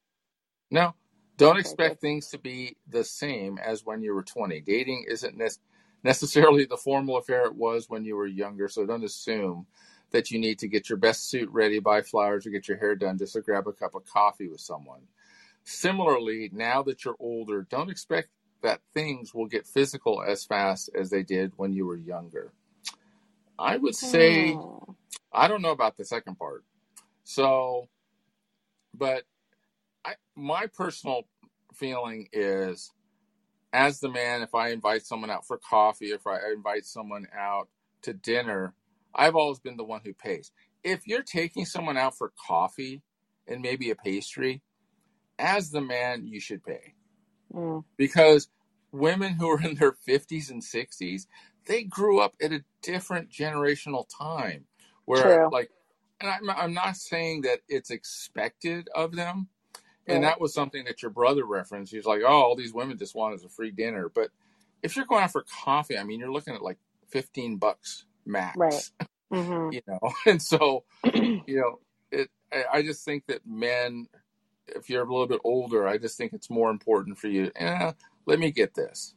[0.70, 0.94] no.
[1.38, 1.90] Don't Okay, good.
[1.90, 4.60] expect things to be the same as when you were 20.
[4.62, 5.52] Dating isn't nec-
[6.04, 9.66] necessarily the formal affair it was when you were younger, so don't assume
[10.12, 12.96] that you need to get your best suit ready, buy flowers, or get your hair
[12.96, 15.02] done just to grab a cup of coffee with someone.
[15.64, 18.28] Similarly, now that you're older, don't expect
[18.62, 22.52] that things will get physical as fast as they did when you were younger.
[23.58, 24.92] I would say, Hmm.
[25.32, 26.64] I don't know about the second part.
[27.26, 27.88] So,
[28.94, 29.24] but
[30.04, 31.24] I, my personal
[31.74, 32.92] feeling is
[33.72, 37.68] as the man, if I invite someone out for coffee, if I invite someone out
[38.02, 38.74] to dinner,
[39.14, 40.52] I've always been the one who pays.
[40.84, 43.02] If you're taking someone out for coffee
[43.48, 44.62] and maybe a pastry,
[45.38, 46.94] as the man, you should pay
[47.54, 48.48] Mm, because
[48.92, 51.26] women who are in their 50s and 60s,
[51.66, 54.66] they grew up at a different generational time
[55.06, 55.50] where, true.
[55.50, 55.70] like,
[56.20, 59.48] and I'm, I'm not saying that it's expected of them,
[60.08, 61.92] and that was something that your brother referenced.
[61.92, 64.30] He's like, "Oh, all these women just want is a free dinner." But
[64.82, 68.06] if you're going out for coffee, I mean, you're looking at like fifteen bucks
[68.54, 68.84] Right.
[68.90, 68.92] max,
[69.32, 70.00] hmm you know.
[70.26, 71.80] And so, you know,
[72.12, 72.30] it.
[72.52, 74.08] I, I just think that men,
[74.68, 77.52] if you're a little bit older, I just think it's more important for you.
[77.56, 77.92] Eh,
[78.26, 79.14] let me get this,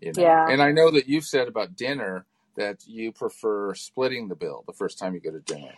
[0.00, 0.42] you know.
[0.42, 0.46] Yeah.
[0.46, 2.26] And I know that you've said about dinner
[2.56, 5.74] that you prefer splitting the bill the first time you go to dinner.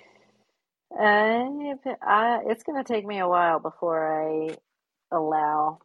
[0.95, 4.57] If- I, it's going to take me a while before I
[5.17, 5.81] allow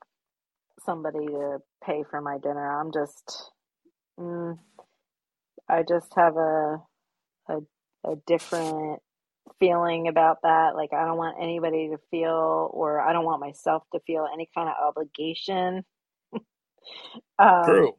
[0.85, 2.79] somebody to pay for my dinner.
[2.81, 3.51] I'm just,
[4.19, 4.59] mm,
[5.69, 6.81] I just have a,
[7.49, 7.57] a
[8.05, 9.01] a different
[9.59, 10.75] feeling about that.
[10.75, 14.49] Like I don't want anybody to feel, or I don't want myself to feel any
[14.55, 15.85] kind of obligation.
[17.39, 17.95] Um, True.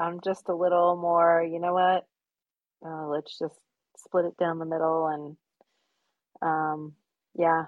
[0.00, 2.04] I'm just a little more, you know what?
[2.86, 3.54] Uh, let's just
[3.98, 5.36] split it down the middle and
[6.42, 6.94] um,
[7.38, 7.66] yeah,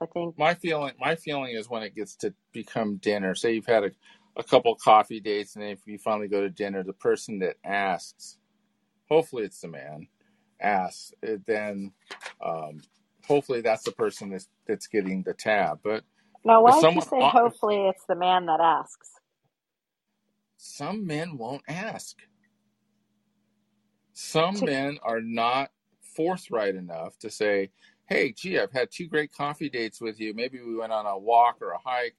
[0.00, 3.34] I think My feeling, my feeling is when it gets to become dinner.
[3.34, 3.90] Say you've had a,
[4.36, 8.38] a couple coffee dates, and if you finally go to dinner, the person that asks,
[9.08, 10.08] hopefully it's the man,
[10.60, 11.92] asks, eh, then
[12.44, 12.82] um,
[13.26, 15.80] hopefully that's the person that's that's getting the tab.
[15.84, 16.04] But
[16.44, 19.10] now why'd you say hopefully it's the man that asks?
[20.58, 22.16] some men won't ask.
[24.14, 25.70] Some men are not
[26.16, 27.70] forthright enough to say,
[28.08, 30.34] "Hey, gee, I've had two great coffee dates with you.
[30.34, 32.16] Maybe we went on a walk or a hike.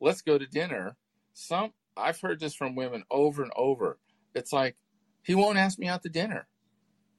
[0.00, 0.96] Let's go to dinner."
[1.34, 3.98] Some I've heard this from women over and over.
[4.34, 4.76] It's like
[5.24, 6.48] he won't ask me out to dinner.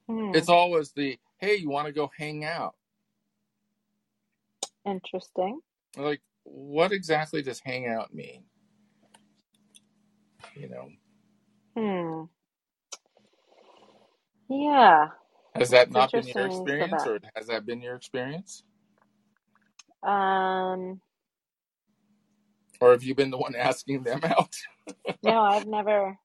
[0.08, 0.34] Hmm.
[0.34, 2.76] It's always the hey, you want to go hang out?
[4.86, 5.60] Interesting.
[5.96, 8.44] Like, what exactly does hang out mean?
[10.54, 10.88] You know,
[11.76, 12.24] Hmm.
[14.48, 15.08] Yeah.
[15.54, 18.64] Has that not been your experience, or has that been your experience,
[20.06, 21.00] Um,
[22.80, 24.56] or have you been the one asking them out?
[25.22, 26.18] no, I've never,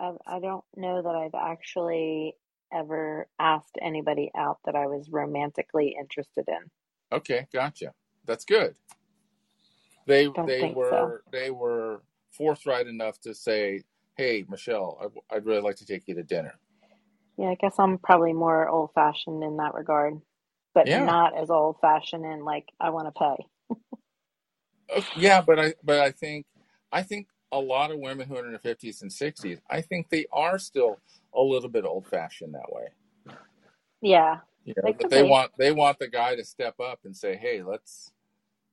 [0.00, 2.34] I've, I don't know that I've actually
[2.72, 6.70] ever asked anybody out that I was romantically interested in.
[7.12, 7.92] Okay, gotcha.
[8.26, 8.76] That's good.
[10.06, 11.14] They Don't they think so.
[11.14, 12.02] were they were
[12.32, 13.82] forthright enough to say,
[14.16, 14.98] "Hey, Michele,
[15.30, 16.54] I, I'd really like to take you to dinner."
[17.38, 20.20] Yeah, I guess I'm probably more old fashioned in that regard,
[20.74, 23.46] but Yeah, not as old fashioned in like I want to pay.
[25.14, 26.46] Yeah, but I but I think
[26.92, 30.08] I think a lot of women who are in their fifties and sixties, I think
[30.10, 31.00] they are still
[31.34, 32.88] a little bit old fashioned that way.
[34.02, 37.16] Yeah, You they know, could they want they want the guy to step up and
[37.16, 38.12] say, "Hey, let's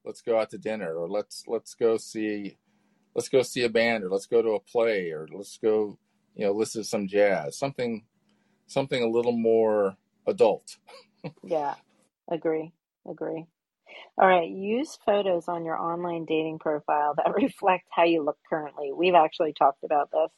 [0.05, 2.57] let's go out to dinner, or let's let's go see
[3.15, 5.97] let's go see a band, or let's go to a play, or let's go
[6.35, 8.05] you know listen to some jazz, something
[8.73, 9.97] something a little more
[10.27, 10.77] adult."
[11.43, 11.75] Yeah,
[12.31, 12.73] agree,
[13.09, 13.45] agree.
[14.17, 18.91] All right, use photos on your online dating profile that reflect how you look currently.
[18.93, 20.31] We've actually talked about this.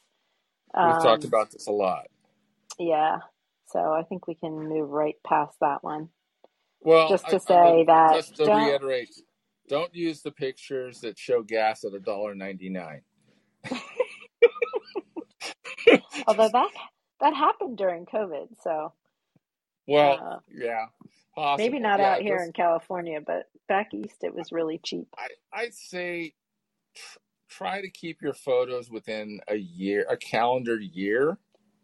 [0.82, 2.08] We've talked Um, about this a lot.
[2.78, 3.18] yeah,
[3.68, 6.10] so I think we can move right past that one.
[6.80, 9.10] Well, Just to I say would that just to don't, reiterate,
[9.68, 13.02] don't use the pictures that show gas at a dollar ninety nine.
[16.26, 16.70] although that
[17.20, 18.92] that happened during COVID, so
[19.86, 20.86] Well, uh, yeah,
[21.58, 25.08] maybe not Yeah, out here in California, but back east it was really cheap.
[25.18, 26.34] I I'd say
[26.94, 31.38] tr- try to keep your photos within a year, a calendar year.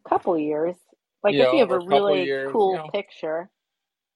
[0.08, 0.76] Couple years.
[1.22, 2.50] Like You if you have a really years.
[2.50, 3.50] You cool know, picture,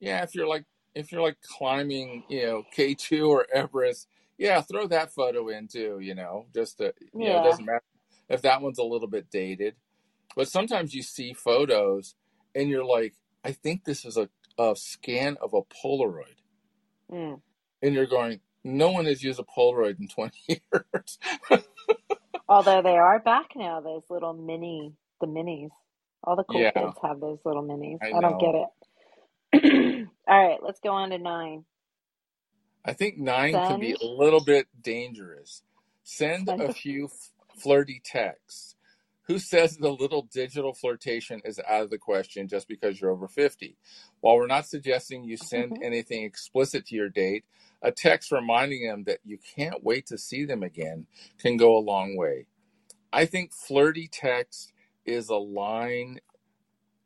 [0.01, 0.23] yeah.
[0.23, 0.65] If you're like
[0.95, 4.09] if you're like climbing, you know, K two or Everest,
[4.39, 5.99] yeah, throw that photo in too.
[6.01, 7.83] You know, just to, you know, it doesn't matter
[8.29, 9.77] if that one's a little bit dated.
[10.37, 12.17] But sometimes you see photos
[12.55, 13.15] and you're like,
[13.45, 16.37] I think this is a, a scan of a Polaroid.
[17.13, 17.41] mm.
[17.83, 21.19] And you're going, no one has used a Polaroid in 20 years.
[22.49, 25.71] Although they are back now, those little mini, the minis.
[26.25, 28.01] All the cool yeah, kids have those little minis.
[28.03, 30.09] I I don't get it.
[30.29, 31.65] All right, let's go on to nine.
[32.85, 35.63] I think nine can be a little bit dangerous.
[36.05, 37.33] Send send a a, few f-
[37.63, 38.76] flirty texts.
[39.27, 43.29] Who says the little digital flirtation is out of the question just because you're over
[43.29, 43.77] 50?
[44.21, 47.45] While we're not suggesting you send anything explicit to your date,
[47.83, 51.07] a text reminding them that you can't wait to see them again
[51.39, 52.47] can go a long way.
[53.13, 54.73] I think flirty text
[55.05, 56.21] is a line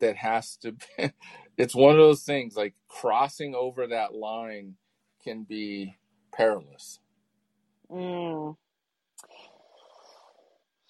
[0.00, 1.12] that has to be,
[1.56, 4.76] it's one of those things like crossing over that line
[5.22, 5.96] can be
[6.32, 6.98] perilous.
[7.90, 8.56] mm.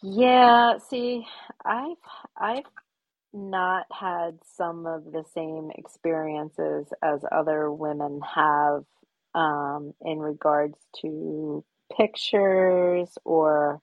[0.02, 1.26] Yeah, see,
[1.64, 1.96] I've
[2.36, 2.64] I've
[3.34, 8.84] not had some of the same experiences as other women have
[9.34, 11.64] um, in regards to
[11.96, 13.80] pictures or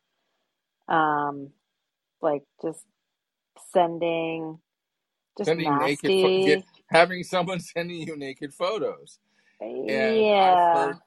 [0.90, 1.52] um,
[2.22, 2.86] like just
[3.74, 4.60] sending
[5.38, 6.86] just Sending naked, pho- get, nasty.
[6.88, 9.20] having someone sending you naked photos.
[9.88, 10.72] And I've Yeah.
[10.72, 11.00] heard,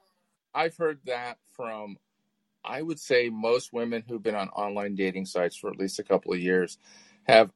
[0.55, 1.99] I've heard that from,
[2.65, 6.05] I would say most women who've been on online dating sites for at least a
[6.05, 6.79] couple of years
[7.25, 7.51] have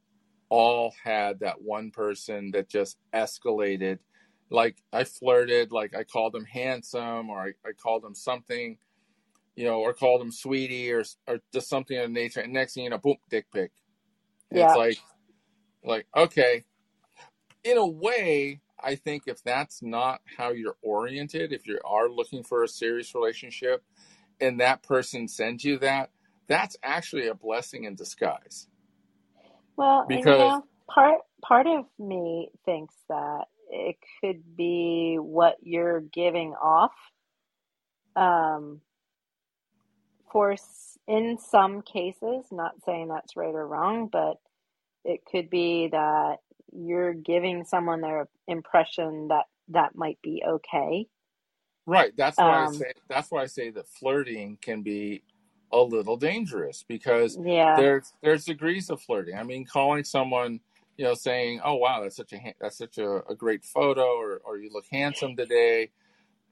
[0.49, 3.99] all had that one person that just escalated.
[4.51, 8.79] Like I flirted, like I called them handsome or I, I called them something,
[9.57, 12.41] you know, or called them sweetie or, or just something of nature.
[12.41, 13.73] And next thing you know, boom, dick pic.
[14.51, 14.99] And it's like,
[15.83, 16.65] like, okay,
[17.65, 22.43] in a way, I think if that's not how you're oriented, if you are looking
[22.43, 23.83] for a serious relationship
[24.41, 26.11] and that person sends you that,
[26.49, 28.69] that's actually a blessing in disguise.
[29.77, 35.57] Well, and you Because, know, part part of me thinks that it could be what
[35.63, 36.93] you're giving off.
[38.17, 38.83] Um,
[40.33, 40.57] for
[41.09, 44.39] in some cases, not saying that's right or wrong, but
[45.05, 46.39] it could be that
[46.73, 51.07] you're giving someone their impression that that might be okay.
[51.87, 55.23] Right, that's why I Um, say that's why I say that flirting can be
[55.73, 59.37] a little dangerous because yeah, there's there's degrees of flirting.
[59.37, 60.61] I mean, calling someone,
[60.99, 64.05] you know, saying, "Oh wow, that's such a ha- that's such a, a great photo,"
[64.19, 65.91] or or you look handsome today.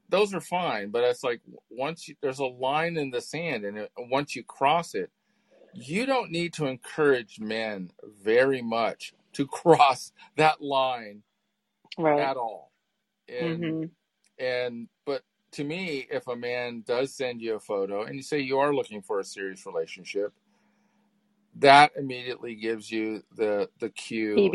[0.09, 3.77] Those are fine, but it's like once you, there's a line in the sand, and
[3.79, 5.11] it, once you cross it,
[5.73, 7.91] you don't need to encourage men
[8.23, 11.23] very much to cross that line
[11.97, 12.31] Right.
[12.31, 12.71] at all.
[13.29, 13.85] And hmm
[14.43, 15.23] and but
[15.53, 18.73] to me, if a man does send you a photo and you say you are
[18.73, 20.33] looking for a serious relationship,
[21.55, 24.35] that immediately gives you the the cue.
[24.35, 24.53] of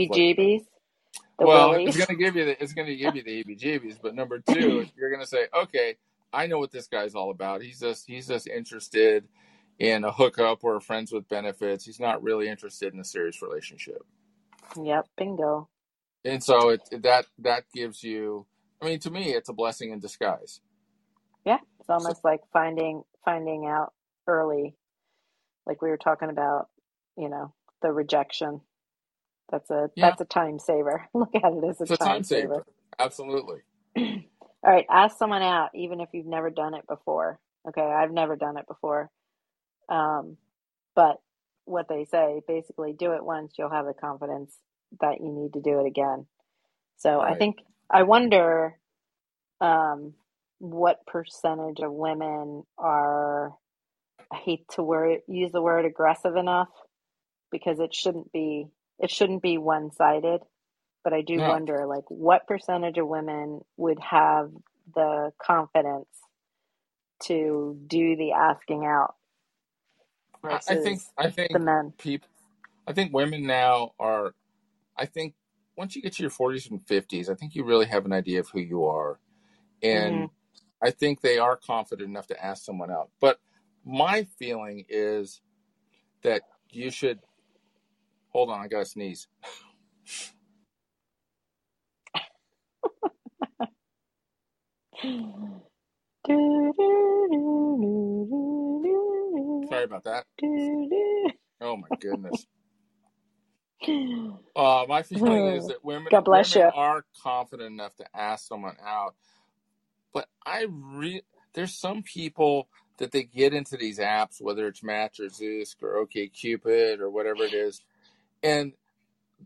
[1.39, 1.97] like, well, willies.
[1.97, 3.99] it's gonna give you the it's gonna give you the heebie-jeebies.
[4.03, 5.97] But number two, you're gonna say, okay,
[6.32, 7.62] I know what this guy's all about.
[7.62, 9.24] He's just he's just interested
[9.78, 11.84] in a hookup or friends with benefits.
[11.84, 14.05] He's not really interested in a serious relationship.
[14.76, 15.09] Yep.
[15.16, 15.68] Bingo.
[16.24, 18.47] And so it that that gives you.
[18.83, 20.61] I mean, to me, it's a blessing in disguise.
[21.47, 21.59] Yeah.
[21.81, 23.93] It's So almost like finding finding out
[24.26, 24.74] early,
[25.66, 26.68] like we were talking about.
[27.16, 28.61] You know, the rejection.
[29.51, 31.09] That's a yeah, that's a time saver.
[31.14, 32.57] Look at it as a it's a time time saver.
[32.57, 32.66] saver.
[32.99, 33.61] Absolutely.
[34.64, 37.39] All right, ask someone out, even if you've never done it before.
[37.68, 39.11] Okay, I've never done it before.
[39.89, 40.37] Um,
[40.97, 41.18] but
[41.66, 44.55] what they say, basically, do it once, you'll have the confidence
[45.01, 46.26] that you need to do it again.
[46.99, 47.59] So I think,
[47.91, 48.78] I wonder
[49.61, 50.14] um,
[50.61, 53.55] what percentage of women are,
[54.32, 56.68] I hate to word, use the word aggressive enough
[57.53, 58.66] because it shouldn't be,
[59.01, 60.41] it shouldn't be one-sided.
[61.05, 61.45] But I do No.
[61.45, 64.51] wonder, like, what percentage of women would have
[64.95, 66.09] the confidence
[67.24, 69.14] to do the asking out
[70.51, 71.03] I, I think
[71.53, 71.95] the men?
[71.99, 72.28] people.
[72.86, 74.34] I think women now are.
[74.97, 75.34] I think
[75.79, 78.41] once you get to your 40s and 50s, I think you really have an idea
[78.41, 79.20] of who you are,
[79.83, 80.26] and hmm
[80.83, 83.11] I think they are confident enough to ask someone out.
[83.20, 83.41] But
[83.85, 85.43] my feeling is
[86.22, 87.20] that you should
[88.31, 88.61] hold on.
[88.61, 89.29] I got to sneeze.
[99.68, 100.24] Sorry about that.
[101.61, 102.47] Oh my goodness.
[104.55, 106.70] Uh, my feeling is that women God bless women you.
[106.72, 109.14] are confident enough to ask someone out,
[110.14, 111.22] but I re-
[111.55, 112.68] there's some people
[112.99, 117.11] that they get into these apps, whether it's Match or Zoosk or OK Cupid or
[117.11, 117.83] whatever it is,
[118.43, 118.74] and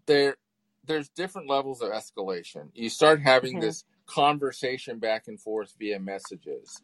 [0.07, 0.37] there
[0.87, 2.71] there's different levels of escalation.
[2.75, 6.83] You start having hmm this conversation back and forth via messages,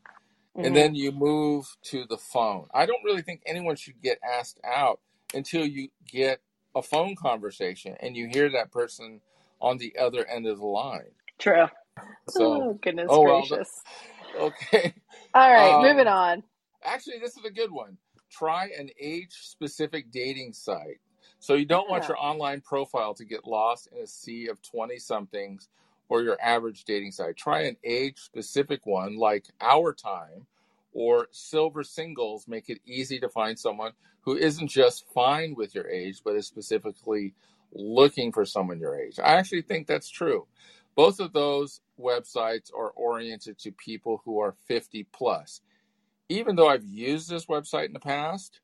[0.63, 2.69] and hmm then you move to the phone.
[2.75, 5.01] I don't really think anyone should get asked out
[5.35, 6.41] until you get
[6.77, 9.21] a phone conversation and you hear that person
[9.61, 11.13] on the other end of the line.
[11.39, 11.67] True.
[12.29, 13.71] So, Oh, goodness oh well, gracious.
[14.39, 14.95] okay.
[15.35, 16.43] All right, moving Um, on.
[16.85, 17.99] actually, this is a good one.
[18.31, 21.01] Try an age-specific dating site.
[21.41, 22.09] So you don't want Yeah.
[22.09, 25.69] your online profile to get lost in a sea of 20-somethings
[26.09, 27.37] or your average dating site.
[27.37, 30.47] Try an age-specific one like Our Time
[30.93, 32.49] or Silver Singles.
[32.49, 36.47] Make it easy to find someone who isn't just fine with your age, but is
[36.47, 37.35] specifically
[37.73, 39.19] looking for someone your age.
[39.19, 40.47] I actually think that's true.
[40.95, 45.61] Both of those websites are oriented to people who are 50 plus.
[46.29, 48.61] Even though I've used this website in the past,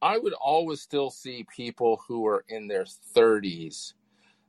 [0.00, 3.94] I would always still see people who are in their 30s.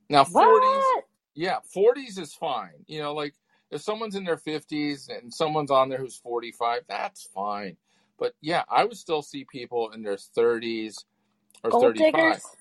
[0.09, 1.01] Now, 40s,
[1.35, 2.85] yeah, 40s is fine.
[2.87, 3.33] You know, like
[3.71, 7.77] if someone's in their 50s and someone's on there who's 45, that's fine.
[8.19, 11.05] But yeah, I would still see people in their 30s
[11.63, 11.97] or Gold 35.
[11.97, 12.57] diggers?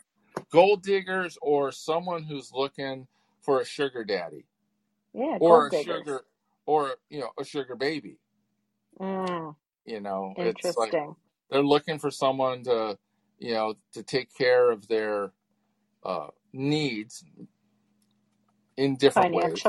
[0.53, 3.09] Gold diggers or someone who's looking
[3.43, 4.47] for a sugar daddy
[5.15, 5.75] Yeah, or a diggers.
[5.75, 6.23] sugar
[6.67, 8.19] or you know, a sugar baby.
[9.01, 9.57] Mm,
[9.87, 11.17] You know, it's like interesting.
[11.51, 12.99] they're looking for someone to,
[13.39, 15.33] you know, to take care of their
[16.05, 17.25] uh, needs
[18.77, 19.67] in different ways.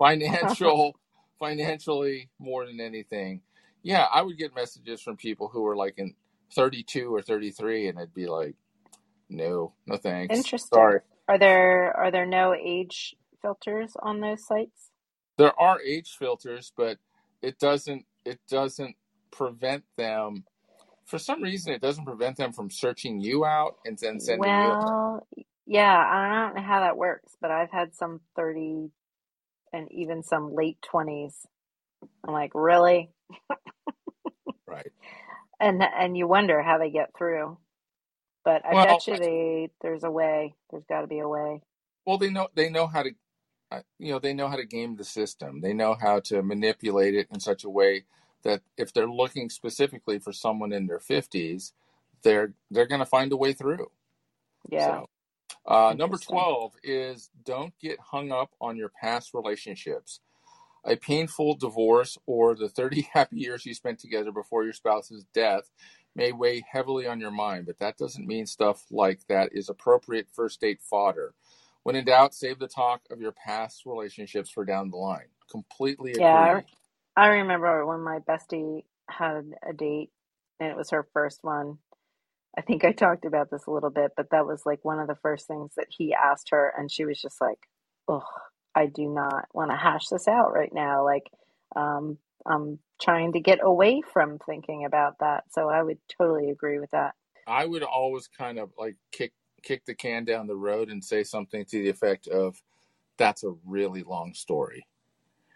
[0.00, 0.96] Financial,
[1.40, 3.42] financially more than anything.
[3.84, 6.16] Yeah, I would get messages from people who were like in
[6.54, 8.56] 32 or 33, and it'd be like,
[9.30, 10.36] no, no thanks.
[10.36, 10.76] Interesting.
[10.76, 11.00] Sorry.
[11.28, 14.90] Are there are there no age filters on those sites?
[15.38, 16.98] There are age filters, but
[17.42, 18.96] it doesn't it doesn't
[19.30, 20.44] prevent them.
[21.06, 24.78] For some reason, it doesn't prevent them from searching you out and then sending you.
[24.78, 25.26] Well,
[25.66, 28.90] yeah, I don't know how that works, but I've had some 30
[29.72, 31.34] and even some late 20s.
[32.26, 33.10] I'm like, really?
[34.68, 34.92] right.
[35.60, 37.58] And and you wonder how they get through.
[38.44, 40.54] But I Well, bet you they there's a way.
[40.70, 41.62] There's got to be a way.
[42.06, 43.12] well, they know they know how to,
[43.72, 45.60] uh, you know, they know how to game the system.
[45.62, 48.04] They know how to manipulate it in such a way
[48.44, 51.74] that if they're looking specifically for someone in their fifties,
[52.22, 53.90] they're they're going to find a way through.
[54.70, 55.09] Yeah, So,
[55.66, 60.20] uh, number 12 is don't get hung up on your past relationships.
[60.84, 65.70] A painful divorce or the 30 happy years you spent together before your spouse's death
[66.16, 70.28] may weigh heavily on your mind, but that doesn't mean stuff like that is appropriate
[70.32, 71.34] first date fodder.
[71.84, 75.28] When in doubt, save the talk of your past relationships for down the line.
[75.50, 76.50] Completely agree.
[76.50, 76.62] Yeah,
[77.16, 80.10] I remember when my bestie had a date
[80.60, 81.78] and it was her first one.
[82.56, 85.06] I think I talked about this a little bit, but that was like one of
[85.06, 87.58] the first things that he asked her, and she was just like,
[88.08, 88.26] "Oh,
[88.74, 91.30] I do not want to hash this out right now." Like,
[91.76, 95.44] um, I'm trying to get away from thinking about that.
[95.52, 97.14] So I would totally agree with that.
[97.46, 99.32] I would always kind of like kick
[99.62, 102.60] kick the can down the road and say something to the effect of,
[103.16, 104.86] "That's a really long story."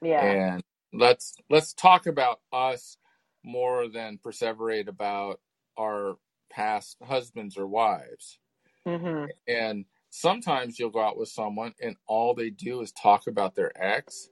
[0.01, 0.25] Yeah.
[0.25, 2.99] And let's let's talk about us
[3.43, 5.41] more than perseverate about
[5.77, 6.17] our
[6.51, 8.39] past husbands or wives.
[8.87, 13.55] hmm And sometimes you'll go out with someone and all they do is talk about
[13.57, 14.31] their ex.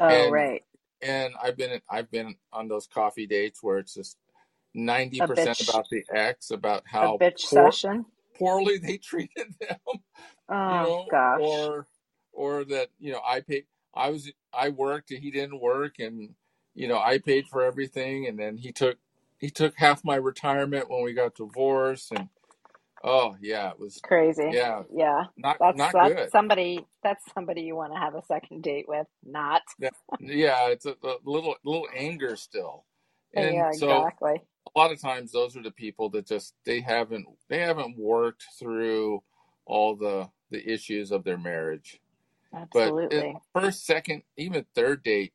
[0.00, 0.64] Oh, And right.
[1.02, 4.18] and I've been I've been on those coffee dates where it's just
[4.74, 8.06] ninety percent about the ex, about how bitch poor session.
[8.36, 9.78] poorly they treated them,
[10.64, 11.88] you Oh know, gosh, or
[12.32, 16.34] or that you know I paid I was I worked and he didn't work and
[16.74, 18.98] you know I paid for everything and then he took
[19.42, 22.30] he took half my retirement when we got divorced and
[23.04, 24.56] oh yeah it was crazy.
[24.56, 28.22] yeah Yeah, not that's not that's good somebody that's somebody you want to have a
[28.26, 29.06] second date with.
[29.24, 29.62] Not.
[29.78, 29.90] yeah,
[30.20, 32.84] yeah it's a, a little little anger still
[33.34, 34.42] and Yeah, so exactly.
[34.74, 38.44] a lot of times those are the people that just they haven't they haven't worked
[38.58, 39.22] through
[39.66, 42.00] all the the issues of their marriage
[42.72, 43.36] but Absolutely.
[43.54, 45.32] first second even third date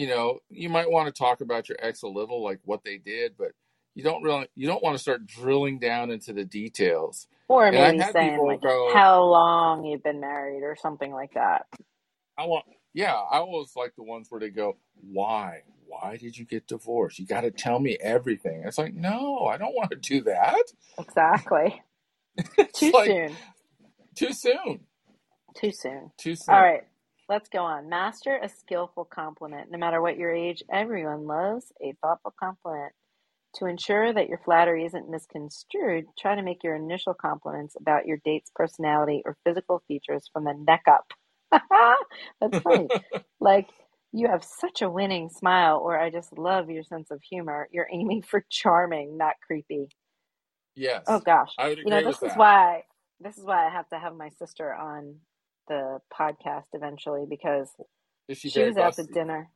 [0.00, 2.98] you know you might want to talk about your ex a little like what they
[2.98, 3.52] did but
[3.94, 7.72] you don't really you don't want to start drilling down into the details Or and
[7.72, 11.66] maybe saying like go how long you've been married or something like that.
[12.38, 16.46] i want yeah i always like the ones where they go why why did you
[16.46, 19.96] get divorced you got to tell me everything it's like no i don't want to
[19.98, 20.64] do that
[20.98, 21.82] Exactly.
[22.74, 23.38] Too like soon.
[24.16, 24.80] too soon
[25.56, 26.12] Too soon.
[26.18, 26.82] too soon right.
[27.30, 27.88] Let's go on.
[27.90, 29.70] Master a skillful compliment.
[29.72, 32.92] No matter what your age, everyone loves a thoughtful compliment.
[33.56, 38.18] To ensure that your flattery isn't misconstrued, try to make your initial compliments about your
[38.24, 41.06] date's personality or physical features from the neck up.
[42.42, 42.90] That's funny.
[43.40, 43.70] Like,
[44.12, 47.68] you have such a winning smile, or I just love your sense of humor.
[47.72, 49.88] You're aiming for charming, not creepy.
[50.76, 51.58] yes Oh gosh.
[51.58, 52.84] i would You know, this with is that why
[53.20, 55.16] this is why I have to have my sister on
[55.70, 57.70] the podcast eventually because
[58.34, 59.50] she she was out to busty dinner.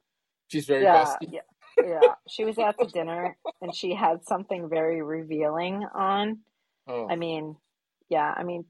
[0.48, 1.40] she's very Yeah, busty yeah,
[1.82, 2.14] yeah.
[2.28, 6.40] She was out to dinner and she had something very revealing on.
[6.88, 7.56] oh I mean,
[8.10, 8.66] yeah, I mean,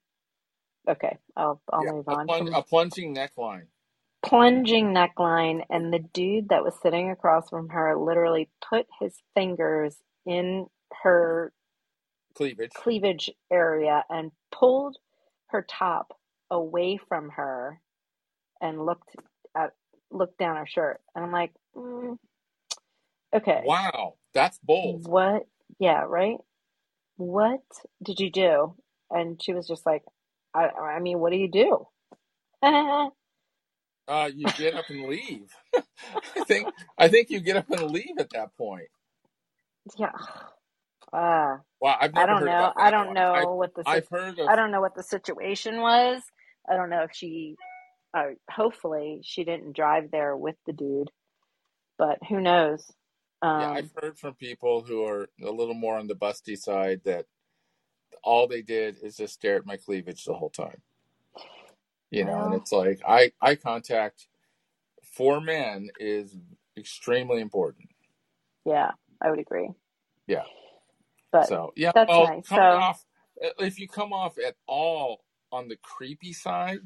[0.88, 3.66] okay, I'll I'll yeah move a, on plung, from a plunging neckline
[4.24, 9.96] plunging neckline and the dude that was sitting across from her literally put his fingers
[10.26, 10.66] in
[11.02, 11.52] her
[12.36, 14.96] cleavage cleavage area and pulled
[15.48, 16.14] her top
[16.54, 17.80] away from her
[18.62, 19.16] and looked
[19.56, 19.72] at
[20.12, 21.00] looked down her shirt.
[21.14, 22.18] And i'm like mm,
[23.34, 23.64] okay.
[23.64, 25.08] Wow that's bold.
[25.08, 25.44] What
[25.80, 26.38] yeah right?
[27.16, 27.62] What
[28.02, 28.76] did you do?
[29.10, 30.04] And she was just like
[30.54, 31.88] i i mean what do you do?
[34.08, 35.50] Uh you get up and leave.
[36.36, 38.88] I think i think you get up and leave at that point.
[39.98, 40.12] Yeah.
[41.12, 42.72] Uh, wow i've i don't heard know.
[42.76, 44.94] i don't one i know what the sit- i've heard of i don't know what
[44.96, 46.22] the situation was
[46.68, 47.56] i don't know if she
[48.16, 51.10] uh, hopefully she didn't drive there with the dude
[51.98, 52.84] but who knows?
[53.42, 57.00] Yeah um i've heard from people who are a little more on the busty side
[57.04, 57.26] that
[58.22, 60.80] all they did is just stare at my cleavage the whole time.
[62.10, 64.28] You know and it's like eye eye contact
[65.02, 66.36] for men is
[66.76, 67.88] extremely important.
[68.64, 69.70] Yeah i would agree.
[70.26, 70.44] Yeah.
[71.32, 72.48] But so yeah that's well nice.
[72.48, 73.04] so off
[73.58, 75.24] if you come off at all
[75.54, 76.80] on the creepy side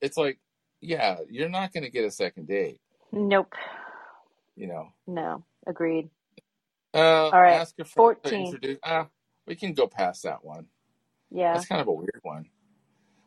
[0.00, 0.38] it's like
[0.80, 2.78] yeah you're not going to get a second date.
[3.10, 3.54] Nope.
[4.54, 4.88] You know?
[5.06, 5.44] No.
[5.66, 6.10] Agreed.
[6.92, 7.54] Uh all right.
[7.54, 9.08] ask a friend 14 introduce ah
[9.46, 10.66] we can go past that one.
[11.30, 11.54] Yeah.
[11.54, 12.46] That's kind of a weird one.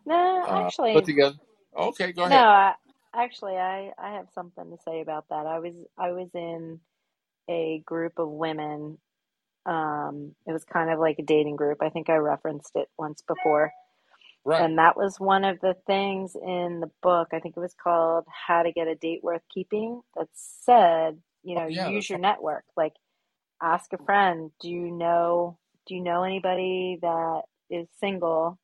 [0.05, 1.35] No uh actually put together
[1.75, 2.41] okay go no ahead.
[2.41, 2.73] I,
[3.13, 5.45] actually i i have something to say about that.
[5.45, 6.79] I was i was in
[7.49, 8.97] a group of women
[9.65, 11.79] um it was kind of like a dating group.
[11.81, 13.73] I think i referenced it once before
[14.47, 14.61] right.
[14.61, 18.25] And that was one of the things in the book i think it was called
[18.47, 22.19] how to get a date worth keeping that said you oh know yeah use your
[22.19, 22.63] network.
[22.75, 22.93] Like
[23.61, 28.59] ask a friend do you know do you know anybody that is single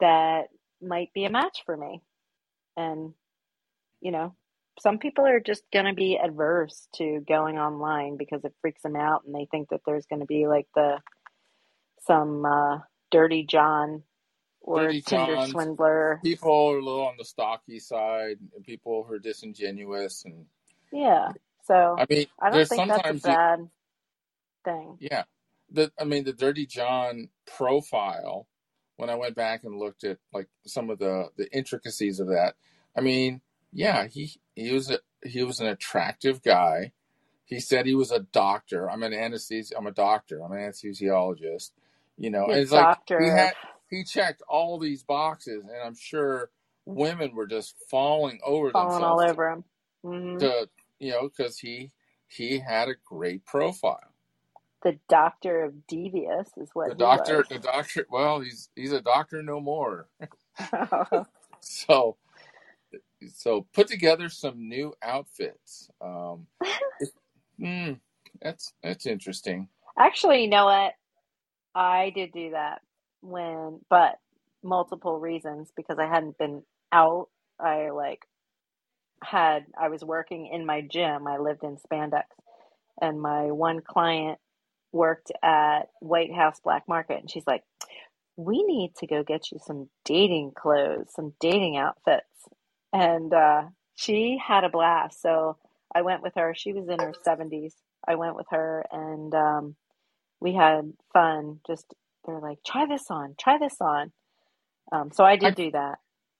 [0.00, 0.48] that
[0.82, 2.02] might be a match for me?
[2.76, 3.14] And
[4.00, 4.34] you know
[4.78, 8.96] some people are just going to be adverse to going online because it freaks them
[8.96, 10.98] out and they think that there's going to be like the
[12.06, 12.78] some uh,
[13.10, 14.02] dirty john
[14.66, 16.20] or Dirty Tinder swindler.
[16.24, 20.46] People are a little on the stocky side, and people who are disingenuous, and
[20.92, 21.30] Yeah.
[21.64, 23.70] So I mean, I don't think that's a sometimes you, bad
[24.64, 24.98] thing.
[25.00, 25.24] yeah,
[25.70, 28.48] the I mean the Dirty John profile.
[28.96, 32.54] When I went back and looked at like some of the the intricacies of that,
[32.96, 33.42] I mean,
[33.72, 36.92] yeah, he he was a, he was an attractive guy.
[37.44, 38.90] He said he was a doctor.
[38.90, 39.72] I'm an anesthesi.
[39.76, 40.42] I'm a doctor.
[40.42, 41.72] I'm an anesthesiologist.
[42.18, 43.54] You know, and He's it's like doctor he of had
[43.90, 46.50] he checked all these boxes, and I'm sure
[46.86, 49.64] women were just falling over falling all over him.
[50.04, 50.68] hmm to
[51.00, 51.92] you know because he
[52.28, 54.14] he had a great profile.
[54.84, 57.46] The doctor of devious is what The he doctor, was.
[57.50, 58.06] the doctor.
[58.10, 60.08] Well, he's he's a doctor no more.
[61.60, 62.16] So
[63.34, 65.90] so put together some new outfits.
[66.00, 66.46] Um,
[67.60, 67.94] hmm,
[68.42, 69.68] that's that's interesting.
[69.98, 70.94] Actually, you know what?
[71.74, 72.82] I did do that
[73.26, 74.16] when, but
[74.64, 76.62] multiple reasons because I hadn't been
[76.92, 77.28] out.
[77.60, 78.26] I like
[79.24, 81.26] had, I was working in my gym.
[81.26, 82.24] I lived in spandex,
[83.00, 84.38] and my one client
[84.92, 87.64] worked at White House Black Market, and she's like,
[88.36, 92.26] "We need to go get you some dating clothes, some dating outfits."
[92.92, 93.64] And uh,
[93.96, 95.22] she had a blast.
[95.22, 95.58] So
[95.94, 96.54] I went with her.
[96.56, 97.74] She was in her 70s.
[98.08, 99.76] I went with her, and um,
[100.40, 101.60] we had fun.
[101.66, 101.86] Just
[102.26, 104.12] they're like, try this on, try this on.
[104.92, 105.98] Um, so I I did do that.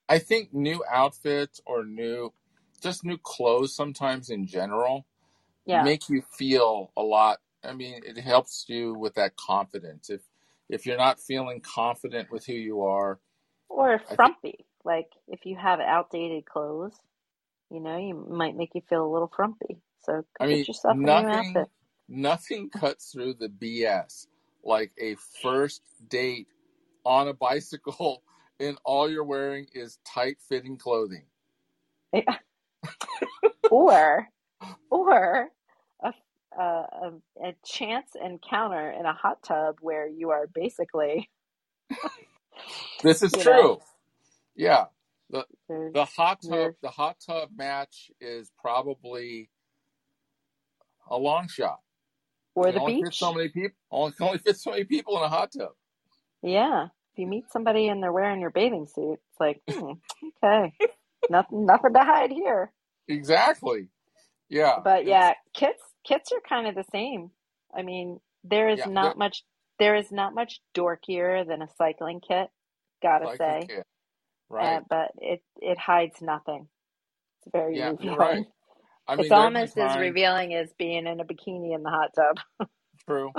[0.08, 2.32] I think new outfits or new
[2.82, 5.06] just new clothes sometimes in general
[5.66, 5.84] Yeah.
[5.84, 7.38] make you feel a lot.
[7.64, 10.10] I mean, it helps you with that confidence.
[10.10, 10.22] If
[10.68, 13.20] if you're not feeling confident with who you are,
[13.68, 14.66] Or I frumpy.
[14.84, 16.94] Like if you have outdated clothes,
[17.70, 19.78] you know, you might make you feel a little frumpy.
[20.04, 21.68] So I mean get yourself a new nothing outfit.
[22.08, 24.28] nothing cuts through the BS
[24.66, 26.48] like a first date
[27.04, 28.22] on a bicycle
[28.60, 31.24] and all you're wearing is tight fitting clothing.
[32.12, 32.36] Yeah.
[33.68, 34.28] Or,
[34.90, 35.48] or
[36.00, 36.12] a,
[36.56, 37.12] a,
[37.42, 41.28] a, chance encounter in a hot tub where you are basically,
[43.02, 43.78] This is you know, true.
[44.54, 44.84] Yeah.
[45.30, 49.50] The there's the hot tub the hot tub match is probably
[51.10, 51.80] a long shot.
[52.56, 53.36] Or the only fit so beach.
[53.36, 55.70] many people only only fit so many people in a hot tub.
[56.42, 56.86] Yeah.
[57.14, 59.92] If you meet somebody and they're wearing your bathing suit, it's like, hmm,
[60.44, 60.72] okay,
[61.30, 62.72] nothing, nothing to hide here.
[63.08, 63.88] Exactly.
[64.48, 64.78] Yeah.
[64.84, 67.30] But yeah, kits, kits are kind of the same.
[67.76, 69.44] I mean, there is yeah, not much,
[69.78, 72.48] there is not much dorkier than a cycling kit,
[73.02, 73.66] gotta cycling say.
[73.68, 73.78] kit.
[73.78, 73.84] Uh,
[74.54, 74.82] Right.
[74.88, 76.68] but it, it hides nothing.
[77.42, 78.46] It's very Yeah, you're right.
[79.08, 82.10] I It's mean been almost as revealing as being in a bikini in the hot
[82.14, 82.68] tub.
[83.06, 83.32] true.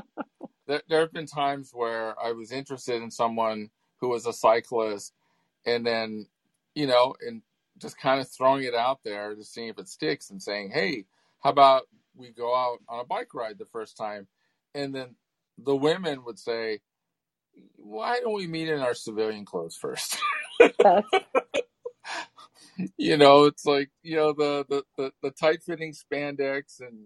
[0.67, 5.13] There, there have been times where I was interested in someone who was a cyclist,
[5.65, 6.27] and then,
[6.75, 7.41] you know, and
[7.77, 11.05] just kind of throwing it out there to see if it sticks and saying, hey,
[11.43, 11.83] how about
[12.15, 14.27] we go out on a bike ride the first time?
[14.73, 15.15] And then
[15.57, 16.79] the women would say,
[17.75, 20.17] why don't we meet in our civilian clothes first?
[20.59, 21.07] That's,
[22.97, 26.97] you know, it's like, you know, the, the, the, the tight fitting spandex and,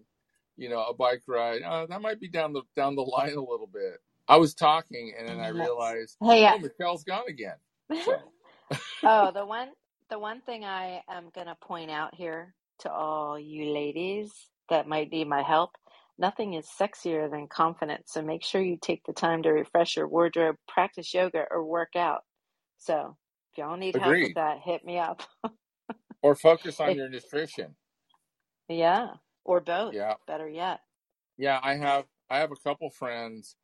[0.58, 1.64] you know, a bike ride.
[1.64, 4.00] Uh, that might be down the down the line a little bit.
[4.28, 7.56] I was talking and then I realized, Hey, oh, Michele's gone again.
[7.96, 8.34] So
[9.06, 9.70] oh, the one
[10.10, 14.32] the one thing I am gonna point out here to all you ladies
[14.70, 15.72] that might need my help,
[16.20, 18.12] nothing is sexier than confidence.
[18.14, 21.96] So make sure you take the time to refresh your wardrobe, practice yoga, or work
[21.98, 22.22] out.
[22.80, 23.18] So
[23.54, 25.24] if y'all need help with that, hit me up.
[26.24, 27.76] Or focus on your nutrition.
[28.70, 29.16] yeah,
[29.46, 30.16] or both, Yeah.
[30.28, 30.82] better yet.
[31.38, 33.56] Yeah, I have I have a couple friends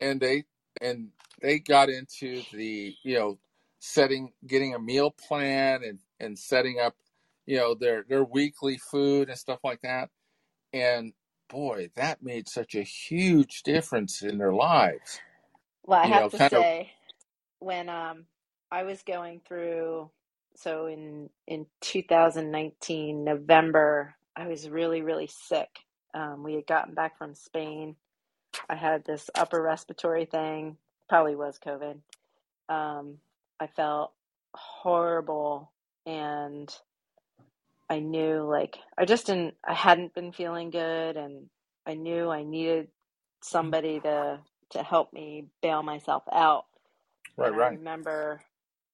[0.00, 0.44] and they
[0.80, 1.10] and
[1.42, 3.38] they got into the, you know,
[3.78, 6.96] setting getting a meal plan and and setting up,
[7.46, 10.10] you know, their their weekly food and stuff like that.
[10.72, 11.14] And
[11.48, 15.22] boy, that made such a huge difference in their lives.
[15.84, 16.92] Well, I You have know, to kind of say,
[17.60, 18.26] when um
[18.70, 20.10] I was going through,
[20.56, 25.70] so in in 2019 November, I was really really sick.
[26.14, 27.96] Um, we had gotten back from Spain.
[28.68, 30.78] I had this upper respiratory thing,
[31.08, 31.98] probably was COVID.
[32.68, 33.18] Um,
[33.60, 34.12] I felt
[34.54, 35.72] horrible,
[36.06, 36.74] and
[37.90, 39.54] I knew like I just didn't.
[39.66, 41.48] I hadn't been feeling good, and
[41.86, 42.88] I knew I needed
[43.42, 44.40] somebody to
[44.70, 46.66] to help me bail myself out.
[47.36, 48.40] right, And I remember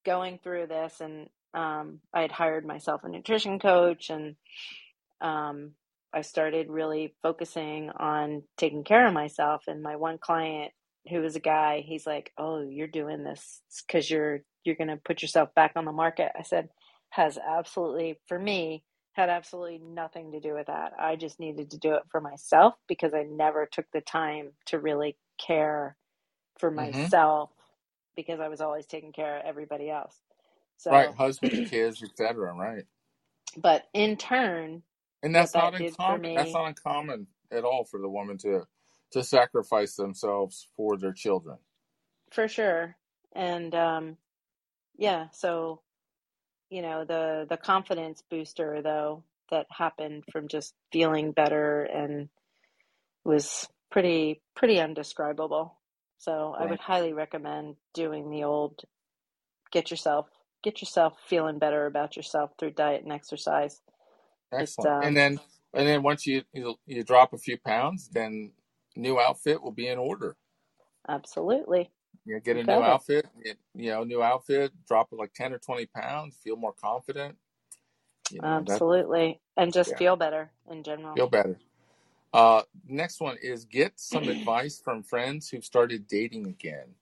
[0.05, 4.37] going through this, and um, I had hired myself a nutrition coach, and
[5.23, 5.73] um,
[6.15, 9.65] I started really focusing on taking care of myself.
[9.69, 10.73] And my one client
[11.11, 11.83] who was a guy.
[11.87, 15.87] He's like, "Oh, you're doing this because you're you're going to put yourself back on
[15.87, 16.71] the market." I said,
[17.11, 18.85] "Has absolutely for me
[19.15, 20.93] had absolutely nothing to do with that.
[20.99, 24.79] I just needed to do it for myself because I never took the time to
[24.81, 25.97] really care
[26.59, 27.09] for Mm-hmm.
[27.11, 27.51] myself
[28.17, 30.17] because I was always taking care of everybody else."
[30.83, 32.55] So, Right, husband, kids, etc.
[32.55, 32.85] Right,
[33.57, 34.83] but in turn,
[35.23, 36.33] and that's not that uncommon.
[36.35, 38.63] That's not uncommon at all for the woman to
[39.13, 41.59] to sacrifice themselves for their children.
[42.33, 42.97] for sure,
[43.35, 44.17] and um,
[44.99, 45.83] yeah, so
[46.71, 52.29] you know the the confidence booster though that happened from just feeling better and
[53.25, 55.79] was pretty pretty undescribable.
[56.19, 58.83] So I would highly recommend doing the old
[59.73, 60.27] get yourself
[60.63, 63.81] get yourself feeling better about yourself through diet and exercise.
[64.53, 64.93] Excellent.
[65.01, 65.41] And um then
[65.75, 68.53] and then once you you, you drop a few pounds, then
[68.97, 70.37] new outfit will be in order.
[71.09, 71.91] absolutely
[72.25, 72.85] You get you a new it.
[72.85, 76.75] outfit, you, you know, new outfit, drop it like ten or twenty pounds, feel more
[76.75, 77.37] confident.
[78.31, 78.67] You know.
[78.69, 79.41] Absolutely.
[79.57, 81.17] And just Yeah, feel better in general.
[81.17, 81.59] feel better.
[82.33, 86.95] Uh, next one is get some advice from friends who've started dating again.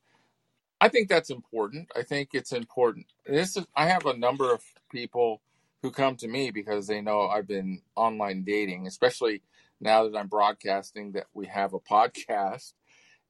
[0.80, 1.88] I think that's important.
[1.96, 3.06] I think it's important.
[3.26, 5.42] This is I have a number of people
[5.82, 9.42] who come to me because they know I've been online dating, especially
[9.80, 12.74] now that I'm broadcasting that we have a podcast.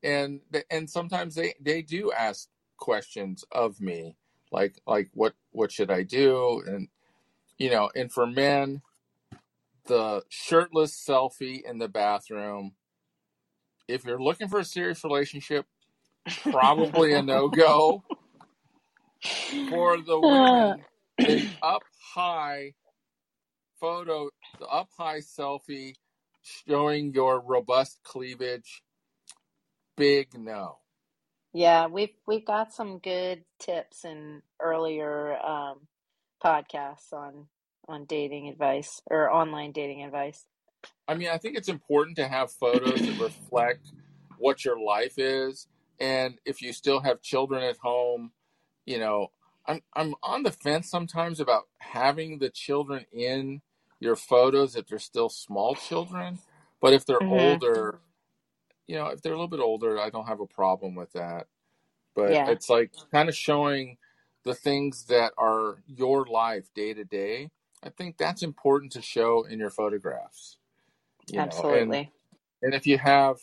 [0.03, 0.41] And
[0.71, 2.49] and sometimes they they do ask
[2.79, 4.17] questions of me
[4.53, 6.89] like like what what should I do and
[7.59, 8.83] you know, and for men,
[9.87, 12.73] the shirtless selfie in the bathroom,
[13.87, 15.67] if you're looking for a serious relationship,
[16.51, 18.05] probably a no-go.
[19.69, 20.85] For the Uh, women,
[21.27, 22.75] the up high
[23.81, 25.97] photo, the up high selfie
[26.43, 28.83] showing your robust cleavage,
[29.97, 30.79] big no.
[31.55, 35.89] yeah, we've we've got some good tips in earlier um,
[36.45, 37.49] podcasts on
[37.89, 40.47] on dating advice or online dating advice.
[41.09, 43.93] I mean, I think it's important to have photos that reflect
[44.39, 45.67] what your life is,
[46.01, 48.33] and if you still have children at home,
[48.87, 49.29] you know,
[49.67, 53.63] I'm I'm on the fence sometimes about having the children in
[54.01, 56.41] your photos if they're still small children,
[56.81, 58.01] but if they're hmm older,
[58.89, 61.49] you know, if they're a little bit older, I don't have a problem with that.
[62.15, 63.99] But Yeah, it's like kind of showing
[64.45, 67.51] the things that are your life day to day.
[67.85, 70.59] I think that's important to show in your photographs,
[71.29, 71.67] you know.
[71.71, 72.13] And absolutely.
[72.63, 73.39] and if you have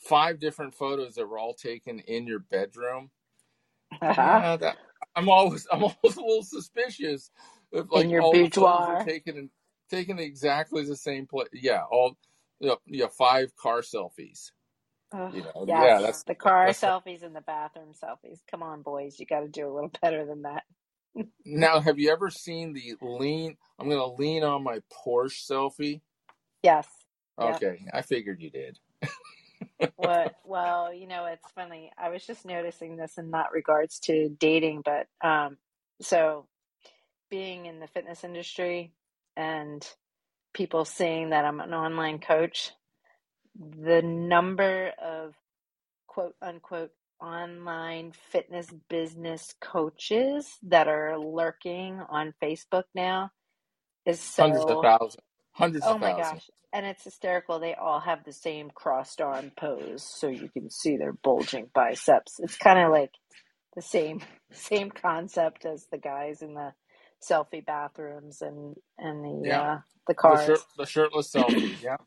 [0.00, 3.10] five different photos that were all taken in your bedroom,
[4.02, 4.42] uh-huh.
[4.42, 4.78] yeah, that
[5.16, 7.30] I'm always I'm always a little suspicious
[7.72, 9.04] if In like your all the photos are boudoir.
[9.04, 9.50] taken in
[9.90, 11.48] taken exactly the same place.
[11.52, 12.16] Yeah, all
[12.60, 14.52] you know, yeah, five car selfies.
[15.28, 18.40] You know, yes, yeah, that's the car that's selfies and the bathroom selfies.
[18.50, 20.64] Come on, boys, you got to do a little better than that.
[21.46, 21.80] now.
[21.80, 23.56] Have you ever seen the lean?
[23.78, 26.02] I'm gonna lean on my Porsche selfie.
[26.62, 26.88] Yes.
[27.40, 27.56] Yep.
[27.56, 28.78] Okay, I figured you did.
[29.96, 30.34] What?
[30.44, 31.92] Well, you know, it's funny.
[31.98, 35.56] I was just noticing this in not regards to dating, but um,
[36.00, 36.46] so
[37.30, 38.92] being in the fitness industry
[39.36, 39.86] and
[40.52, 42.72] people seeing that I'm an online coach,
[43.58, 45.34] the number of
[46.06, 46.90] quote unquote
[47.20, 53.30] online fitness business coaches that are lurking on Facebook now
[54.06, 55.16] is Hundreds of so thousands.
[55.52, 56.14] Hundreds Oh of my thousands.
[56.14, 56.50] gosh.
[56.72, 57.58] And it's hysterical.
[57.60, 62.40] They all have the same crossed arm pose so you can see their bulging biceps.
[62.40, 63.12] It's kind of like
[63.76, 64.20] the same
[64.52, 66.72] same concept as the guys in the
[67.28, 69.78] selfie bathrooms and and the Yeah, uh
[70.08, 70.66] the the shirt, cars.
[70.78, 71.80] the shirtless selfies.
[71.82, 71.98] Yeah,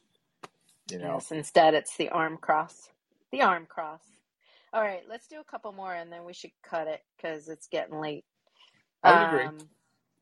[0.89, 2.89] you know, Yes, instead it's the arm cross.
[3.31, 4.03] The arm cross.
[4.73, 7.67] All right, let's do a couple more and then we should cut it cuz it's
[7.67, 8.25] getting late.
[9.03, 9.49] I would agree.
[9.49, 9.69] Um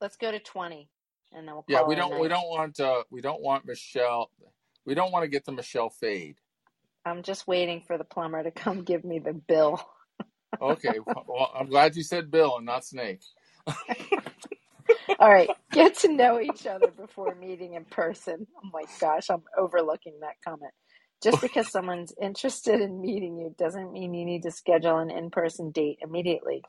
[0.01, 0.89] let's go to 20
[1.34, 4.29] and then we'll Yeah, we don't we don't want uh we don't want Michele.
[4.86, 6.38] We don't want to get the Michele fade.
[7.05, 9.82] I'm just waiting for the plumber to come give me the bill.
[10.61, 13.21] Okay, well, I'm glad you said Bill and not Snake.
[15.19, 18.47] All right, get to know each other before meeting in person.
[18.57, 20.73] Oh my gosh, I'm overlooking that comment.
[21.23, 25.29] Just because someone's interested in meeting you doesn't mean you need to schedule an in
[25.29, 26.63] person date immediately.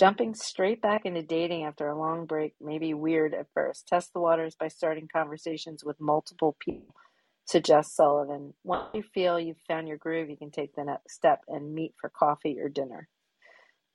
[0.00, 3.86] Jumping straight back into dating after a long break may be weird at first.
[3.86, 6.94] Test the waters by starting conversations with multiple people,
[7.44, 8.54] suggests Sullivan.
[8.64, 11.92] Once you feel you've found your groove, you can take the next step and meet
[12.00, 13.10] for coffee or dinner.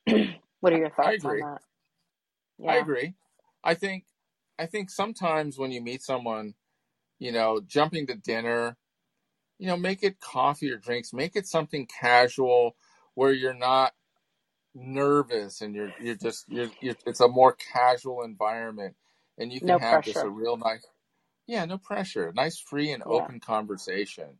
[0.59, 1.61] what are your I thoughts on that?
[2.67, 2.81] I Yeah.
[2.81, 3.15] agree.
[3.63, 4.05] I think
[4.59, 6.53] I think sometimes when you meet someone,
[7.17, 8.77] you know, jumping to dinner,
[9.57, 12.75] you know, make it coffee or drinks, make it something casual
[13.15, 13.93] where you're not
[14.75, 18.95] nervous and you're you're just you're, you're it's a more casual environment
[19.39, 20.87] and you can No have just a real nice
[21.47, 23.29] yeah no pressure nice free and Yeah.
[23.29, 24.39] open conversation.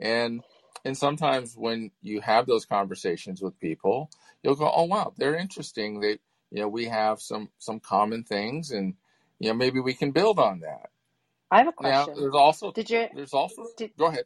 [0.00, 0.42] And
[0.84, 4.10] and sometimes when you have those conversations with people
[4.42, 6.00] you'll go oh wow they're interesting.
[6.00, 6.18] They
[6.50, 8.94] you know we have some some common things and
[9.40, 10.90] you know maybe we can build on that.
[11.50, 12.14] I have a now question.
[12.14, 14.24] there's also Did you there's also did go ahead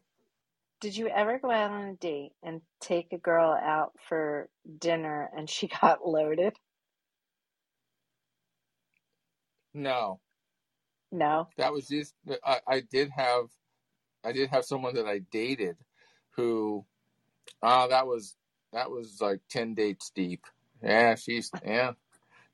[0.80, 4.48] did you ever go out on a date and take a girl out for
[4.80, 6.54] dinner and she got loaded?
[9.74, 10.20] no.
[11.12, 11.48] No.
[11.58, 12.14] that was just
[12.44, 13.46] I, I did have
[14.24, 15.76] I did have someone that I dated
[16.36, 16.86] who
[17.62, 18.36] ah that was
[18.72, 20.44] that was like 10 dates deep.
[20.82, 21.92] Yeah she's yeah.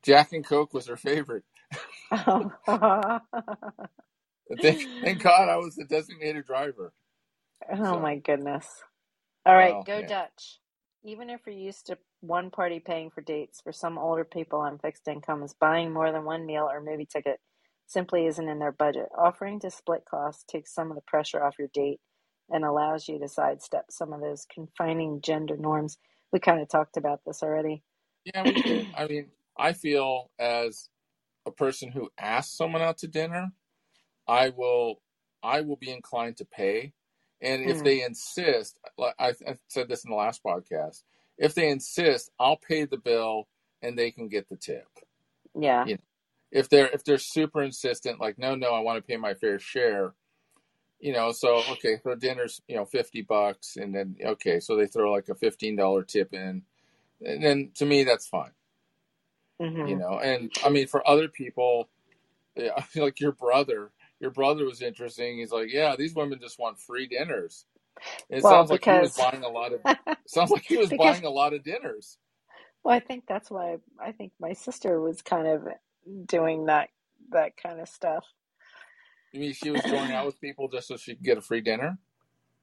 [0.04, 1.44] Jack and Coke was her favorite.
[4.62, 6.92] Thank, thank God I was the designated driver
[7.72, 8.66] oh so my goodness.
[9.44, 10.60] All right, well go yeah Dutch.
[11.04, 14.78] Even if you're used to one party paying for dates, for some older people on
[14.78, 17.38] fixed incomes, buying more than one meal or movie ticket
[17.86, 19.06] simply isn't in their budget.
[19.16, 22.00] Offering to split costs takes some of the pressure off your date
[22.50, 25.98] and allows you to sidestep some of those confining gender norms.
[26.32, 27.82] We kind of talked about this already.
[28.24, 29.26] yeah we did I mean
[29.56, 30.88] I feel as
[31.46, 33.52] a person who asks someone out to dinner
[34.28, 35.00] I will
[35.42, 36.92] I will be inclined to pay.
[37.46, 41.04] And if Mm, they insist, like I, I said this in the last podcast,
[41.38, 43.48] if they insist, I'll pay the bill
[43.82, 44.88] and they can get the tip.
[45.54, 45.84] yeah.
[45.84, 46.00] You know,
[46.52, 49.58] if they're if they're super insistent, like no, no, I want to pay my fair
[49.60, 50.14] share.
[51.00, 54.86] You know, so okay, so dinner's you know fifty bucks, and then okay, so they
[54.86, 56.62] throw like a fifteen dollar tip in,
[57.24, 58.52] and then to me that's fine.
[59.82, 61.88] You hmm know, and I mean for other people,
[62.56, 63.92] yeah, I feel like your brother.
[64.20, 65.38] Your brother was interesting.
[65.38, 67.66] He's like, yeah, these women just want free dinners.
[68.30, 69.80] It Well, sounds like he was buying a lot of.
[70.26, 72.18] Sounds like he was because buying a lot of dinners.
[72.84, 75.68] well, I think that's why I think my sister was kind of
[76.26, 76.90] doing that
[77.32, 78.24] that kind of stuff.
[79.32, 81.60] You mean she was going out with people just so she could get a free
[81.62, 81.98] dinner?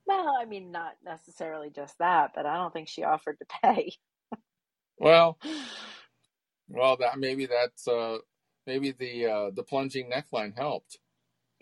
[0.06, 3.93] Well, I mean, not necessarily just that, but I don't think she offered to pay.
[4.99, 5.39] Well,
[6.70, 8.20] well, that maybe that's uh
[8.68, 10.99] maybe the uh the plunging neckline helped.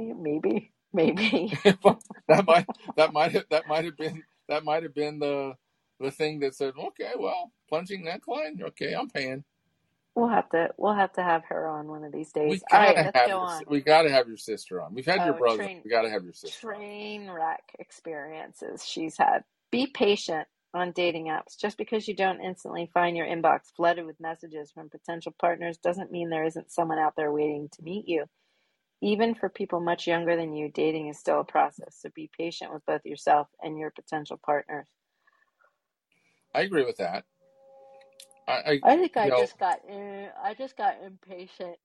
[0.02, 1.60] Yeah, Maybe, maybe.
[2.28, 5.56] that might that might have that might have been that might have been the
[5.99, 9.43] the thing that said, okay, well, plunging neckline, okay, I'm paying.
[10.16, 12.64] We'll have to we'll have to have her on one of these We days.
[12.72, 13.66] All right, gotta let's have go your on.
[13.68, 14.93] we gotta have your sister on.
[14.95, 15.70] We've had your Oh, brother.
[15.70, 19.43] train We gotta have your sister train wreck experiences she's had.
[19.72, 21.58] Be patient on dating apps.
[21.60, 26.12] Just because you don't instantly find your inbox flooded with messages from potential partners doesn't
[26.12, 28.26] mean there isn't someone out there waiting to meet you.
[29.02, 31.97] Even for people much younger than you, dating is still a process.
[31.99, 34.88] So be patient with both yourself and your potential partners.
[36.54, 37.26] I agree with that.
[38.47, 41.78] I, I I think I know, just got uh, I just got impatient.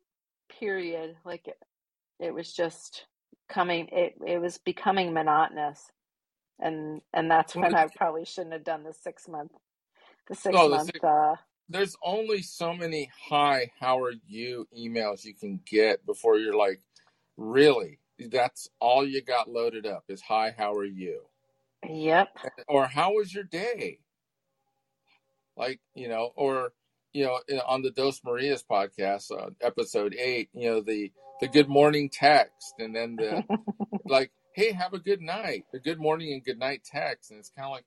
[0.61, 1.17] Period.
[1.25, 1.59] Like it,
[2.21, 3.07] it was just
[3.49, 3.89] coming.
[3.93, 5.91] It it was becoming monotonous,
[6.61, 9.53] and and that's when I probably shouldn't have done the six month
[10.29, 10.87] the six no, the month.
[10.87, 11.35] six, Uh,
[11.69, 16.81] there's only so many hi, how are you emails you can get before you're like,
[17.37, 17.99] really?
[18.19, 21.23] That's all you got loaded up is hi, how are you?
[21.89, 22.29] yep.
[22.69, 24.01] Or how was your day?
[25.57, 26.73] Like, you know, or,
[27.13, 31.69] you know, on the Dos Marias podcast, uh, episode eight, you know, the, the good
[31.69, 33.45] morning text and then the,
[34.05, 37.31] like, hey, have a good night, the good morning and good night text.
[37.31, 37.85] And it's kind of like,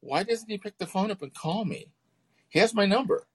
[0.00, 1.92] why doesn't he pick the phone up and call me?
[2.48, 3.26] He has my number.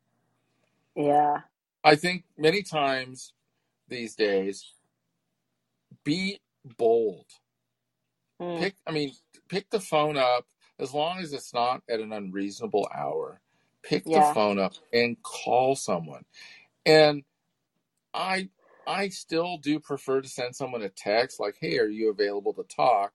[0.95, 1.41] yeah.
[1.84, 3.34] I think many times
[3.88, 4.73] these days,
[6.04, 6.40] be
[6.78, 7.26] bold.
[8.42, 9.14] Mm, Pick, I mean,
[9.50, 10.46] pick the phone up
[10.80, 13.42] as long as it's not at an unreasonable hour.
[13.84, 16.26] Pick the phone up and call someone.
[16.86, 17.24] And
[18.14, 18.50] I,
[18.88, 22.64] I still do prefer to send someone a text like, "Hey, are you available to
[22.64, 23.14] talk?"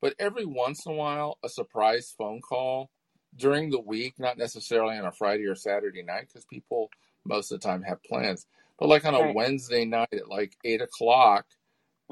[0.00, 2.90] But every once in a while, a surprise phone call
[3.36, 6.90] during the week, not necessarily on a Friday or Saturday night, because people
[7.24, 8.46] most of the time have plans.
[8.78, 9.34] But like on a Right.
[9.34, 11.46] Wednesday night at like eight o'clock,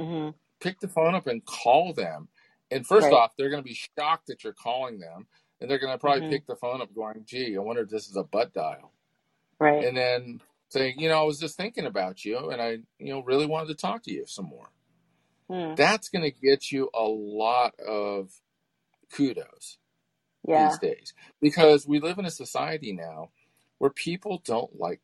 [0.00, 2.28] hmm pick the phone up and call them.
[2.70, 3.12] And first Right.
[3.12, 5.26] off, they're going to be shocked that you're calling them.
[5.60, 7.88] And they're going to probably hmm pick the phone up going, gee, I wonder if
[7.90, 8.92] this is a butt dial.
[9.60, 9.88] Right.
[9.88, 10.40] And then
[10.70, 13.68] say, you know, I was just thinking about you and I, you know, really wanted
[13.68, 14.70] to talk to you some more.
[15.50, 18.30] Mm, That's going to get you a lot of
[19.14, 19.78] kudos
[20.48, 20.54] yeah.
[20.54, 23.30] these days because we live in a society now
[23.78, 25.00] where people don't like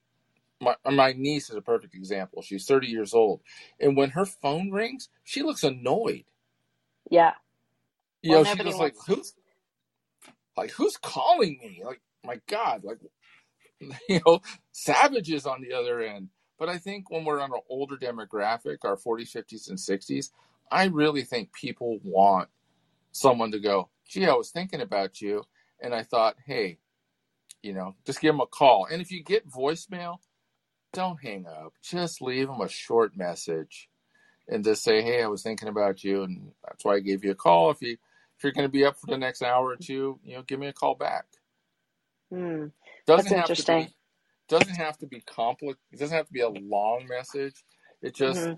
[0.61, 2.43] my, my niece is a perfect example.
[2.43, 3.43] She's 30 years old.
[3.81, 6.25] And when her phone rings, she looks annoyed.
[7.11, 7.35] Yeah.
[8.23, 9.35] You Well, know, she's just like, who's
[10.57, 11.83] like who's calling me?
[11.85, 12.99] Like my God, like
[14.09, 14.41] you know,
[14.73, 16.31] savages on the other end.
[16.59, 20.31] But I think when we're on an older demographic, our 40s, 50s, and 60s,
[20.71, 22.49] I really think people want
[23.13, 25.45] someone to go, gee, I was thinking about you.
[25.83, 26.79] And I thought, hey,
[27.63, 28.87] you know, just give them a call.
[28.91, 30.19] And if you get voicemail,
[30.93, 31.75] don't hang up.
[31.83, 33.89] Just leave them a short message
[34.49, 36.25] and just say, hey, I was thinking about you.
[36.25, 37.71] And that's why I gave you a call.
[37.71, 37.93] If you,
[38.39, 40.61] if you're going to be up for the next hour or two, you know, give
[40.61, 41.27] me a call back.
[42.33, 42.67] Hmm.
[43.07, 43.95] Doesn't That's have to be
[44.49, 47.65] doesn't have to be compli It doesn't have to be a long message.
[48.03, 48.55] It just hmm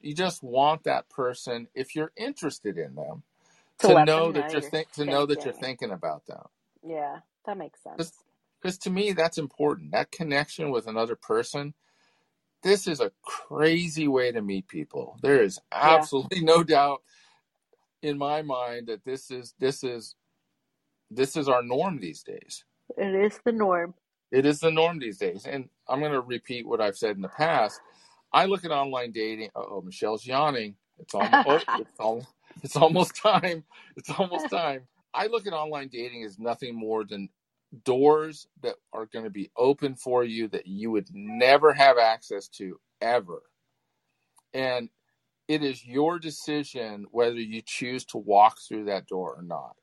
[0.00, 3.24] you just want that person if you're interested in them
[3.80, 5.54] To to know that you're think to know that you're thinking.
[5.54, 6.44] thinking about them.
[6.86, 8.12] Yeah, that makes sense.
[8.60, 9.92] Because to me that's important.
[9.92, 11.74] That connection with another person.
[12.62, 15.18] This is a crazy way to meet people.
[15.22, 15.98] There is Yeah.
[15.98, 17.02] absolutely no doubt
[18.02, 20.14] in my mind that this is this is
[21.10, 22.64] this is our norm these days.
[22.96, 23.94] It is the norm.
[24.30, 25.46] It is the norm these days.
[25.46, 27.80] And I'm going to repeat what I've said in the past.
[28.32, 29.50] I look at online dating.
[29.56, 30.76] Oh, Michele's yawning.
[30.98, 31.44] It's almost.
[31.46, 32.28] Oh, it's almost.
[32.62, 33.64] It's almost time.
[33.96, 34.82] It's almost time.
[35.14, 37.28] I look at online dating as nothing more than
[37.84, 42.48] doors that are going to be open for you that you would never have access
[42.48, 43.42] to ever.
[44.54, 44.90] And
[45.48, 49.76] it is your decision whether you choose to walk through that door or not.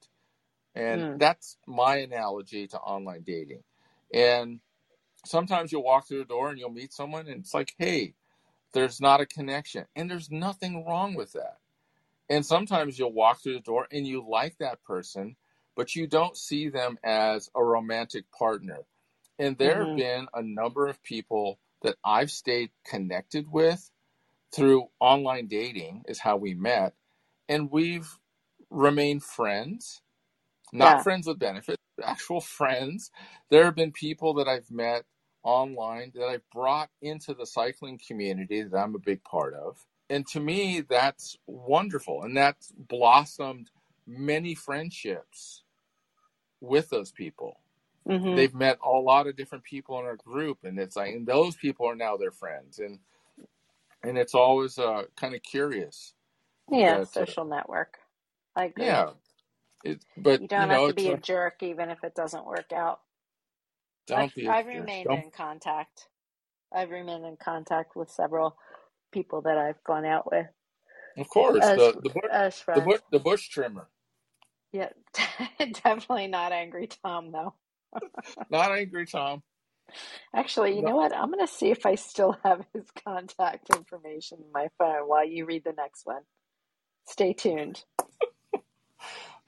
[0.75, 1.19] And Mm.
[1.19, 3.63] that's my analogy to online dating.
[4.13, 4.59] And
[5.25, 8.15] sometimes you'll walk through a door and you'll meet someone and it's like, hey,
[8.73, 9.85] there's not a connection.
[9.95, 11.57] And there's nothing wrong with that.
[12.29, 15.35] And sometimes you'll walk through the door and you like that person,
[15.77, 18.79] but you don't see them as a romantic partner.
[19.39, 23.91] And there have hmm been a number of people that I've stayed connected with
[24.53, 26.93] through online dating, is how we met.
[27.49, 28.09] And we've
[28.71, 30.01] remained friends,
[30.73, 31.03] not Yeah.
[31.03, 33.11] friends with benefits, actual friends.
[33.51, 35.05] There have been people that I've met
[35.43, 39.85] online that I've brought into the cycling community that I'm a big part of.
[40.09, 42.23] And to me, that's wonderful.
[42.23, 43.71] And that's blossomed
[44.07, 45.63] many friendships
[46.61, 47.59] with those people.
[48.09, 51.27] hmm They've met a lot of different people in our group, and it's like, and
[51.27, 52.79] those people are now their friends.
[52.79, 52.99] And
[54.03, 56.13] and it's always uh, kind of curious
[56.71, 57.97] Yeah, that, uh, social network.
[58.55, 58.99] I agree.
[58.99, 59.11] yeah,
[59.83, 62.15] it, but You you don't know, have to be a a, jerk even if it
[62.15, 63.01] doesn't work out.
[64.07, 64.91] don't I've be a I've jerk.
[64.91, 66.07] remained Don't, in contact.
[66.73, 68.57] I've remained in contact with several
[69.13, 70.47] people that I've gone out with
[71.17, 72.31] of course, as the the bush,
[72.73, 73.89] the bush, the bush trimmer,
[74.73, 74.89] Yeah,
[75.59, 77.55] definitely not angry Tom though.
[78.49, 79.43] not angry Tom.
[80.35, 80.85] Actually, you No.
[80.85, 81.15] know what?
[81.15, 85.45] I'm gonna see if I still have his contact information in my phone while you
[85.45, 86.23] read the next one.
[87.07, 87.83] Stay tuned.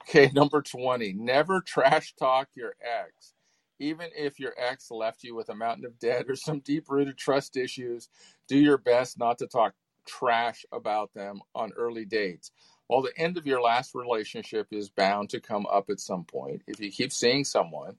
[0.08, 1.14] Okay, number 20.
[1.14, 3.34] Never trash talk your ex.
[3.80, 7.18] Even if your ex left you with a mountain of debt or some deep rooted
[7.18, 8.08] trust issues,
[8.48, 9.74] do your best not to talk
[10.06, 12.52] trash about them on early dates.
[12.90, 16.62] While the end of your last relationship is bound to come up at some point,
[16.66, 17.94] if you keep seeing someone,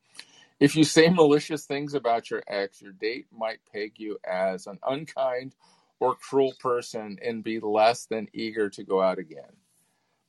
[0.59, 4.79] if you say malicious things about your ex, your date might peg you as an
[4.85, 5.55] unkind
[6.01, 9.55] or cruel person and be less than eager to go out again.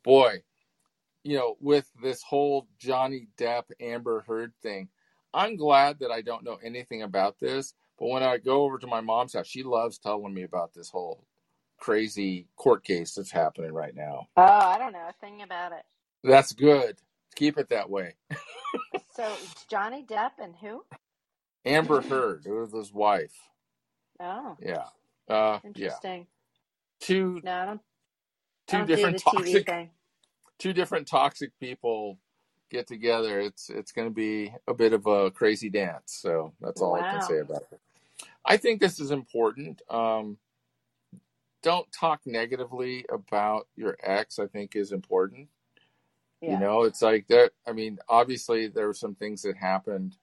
[0.05, 0.44] Boy,
[1.24, 4.90] you know, with this whole Johnny Depp Amber Heard thing,
[5.34, 7.74] I'm glad that I don't know anything about this.
[7.98, 10.89] But when I go over to my mom's house, she loves telling me about this
[10.89, 11.24] whole
[11.83, 14.29] crazy court case that's happening right now.
[14.37, 15.85] Oh, I don't know a thing about it.
[16.25, 16.99] That's good.
[17.37, 18.17] Keep it that way.
[19.13, 19.39] So
[19.69, 20.83] Johnny Depp and who?
[21.67, 23.35] Amber Heard, it was his wife.
[24.21, 24.85] Oh, Yeah.
[25.29, 25.97] Uh, yeah.
[25.97, 26.27] interesting.
[27.01, 27.81] Two No, I don't.
[28.71, 29.91] I two don't do the different TV toxic thing.
[30.59, 32.19] two different toxic people
[32.71, 33.41] get together.
[33.41, 36.19] It's it's going to be a bit of a crazy dance.
[36.21, 37.81] So that's all I can say about it.
[38.47, 39.83] I think this is important.
[39.91, 40.39] Um,
[41.62, 44.39] don't talk negatively about your ex.
[44.39, 45.48] I think is important.
[46.40, 50.16] You know, it's like that I mean, obviously there were some things that happened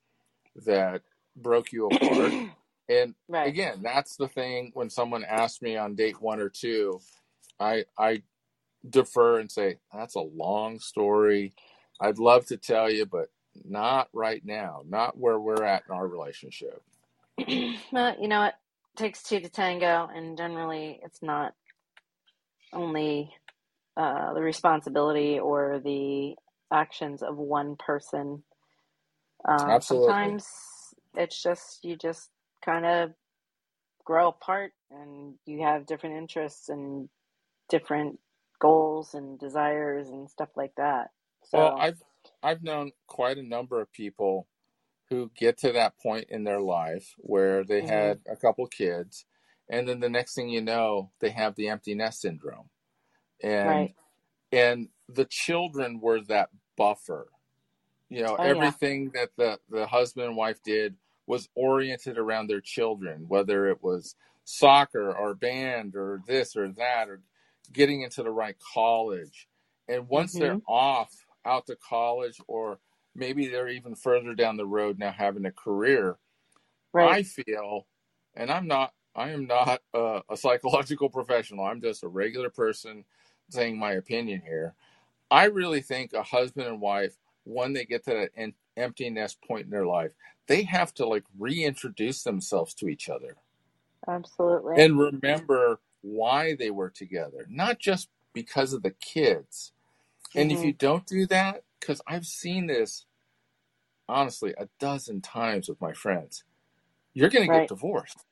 [0.65, 1.01] that
[1.35, 2.33] broke you apart.
[2.89, 3.47] And Right.
[3.47, 4.71] again, that's the thing.
[4.73, 6.99] When someone asks me on date one or two,
[7.59, 8.23] I I
[8.89, 11.53] defer and say that's a long story.
[12.01, 13.29] I'd love to tell you, but
[13.63, 14.81] not right now.
[14.87, 16.81] Not where we're at in our relationship.
[17.91, 18.55] well, you know what?
[18.95, 21.53] Takes two to tango, and generally, it's not
[22.73, 23.33] only
[23.97, 26.35] uh, the responsibility or the
[26.71, 28.43] actions of one person.
[29.47, 30.09] Um, Absolutely.
[30.09, 30.45] sometimes
[31.15, 32.29] it's just you just
[32.63, 33.11] kind of
[34.05, 37.09] grow apart, and you have different interests and
[37.69, 38.19] different
[38.59, 41.09] goals and desires and stuff like that.
[41.43, 42.03] So, Well, I've
[42.43, 44.47] I've known quite a number of people
[45.09, 49.25] who get to that point in their life where they hmm had a couple kids,
[49.69, 52.69] and then the next thing you know, they have the empty nest syndrome,
[53.43, 53.95] and Right.
[54.51, 57.27] and the children were that buffer.
[58.09, 58.73] You know, Oh, yeah.
[58.75, 60.95] everything that the the husband and wife did
[61.27, 64.15] was oriented around their children, whether it was
[64.45, 67.21] soccer or band or this or that or
[67.73, 69.47] getting into the right college.
[69.87, 71.11] And once hmm they're off
[71.45, 72.79] out to college or
[73.19, 76.17] maybe they're even further down the road now having a career,
[76.93, 77.17] Right.
[77.17, 77.87] I feel,
[78.35, 81.65] and I'm not, I am not a, a psychological professional.
[81.65, 83.05] I'm just a regular person
[83.49, 84.75] saying my opinion here.
[85.31, 87.15] I really think a husband and wife,
[87.45, 90.13] when they get to that en- empty nest point in their life,
[90.47, 93.35] they have to like reintroduce themselves to each other
[94.07, 94.77] Absolutely.
[94.77, 99.73] and remember why they were together, not just because of the kids.
[100.35, 103.05] And if hmm you don't do that, because I've seen this
[104.09, 106.45] honestly a dozen times with my friends,
[107.13, 107.67] you're going to get Right.
[107.67, 108.25] divorced.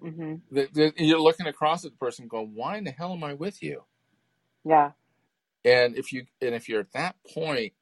[0.00, 3.24] hmm The- the- You're looking across at the person going, why in the hell am
[3.24, 3.84] I with you?
[4.64, 4.92] Yeah.
[5.64, 7.74] And if you and if you're at that point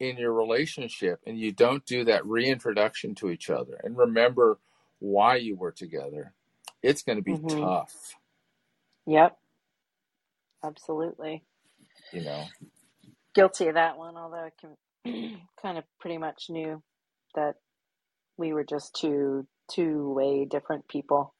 [0.00, 4.58] in your relationship and you don't do that reintroduction to each other and remember
[4.98, 6.34] why you were together,
[6.82, 8.16] it's going to be hmm tough,
[9.06, 9.38] Yep.
[10.64, 11.44] Absolutely.
[12.12, 12.52] you know.
[13.34, 14.76] Guilty of that one, although I can
[15.62, 16.82] kind of pretty much knew
[17.36, 17.56] that
[18.38, 21.34] we were just two two way different people.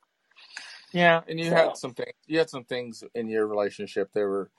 [0.92, 2.14] Yeah, and you So had some things.
[2.26, 4.50] You had some things in your relationship that were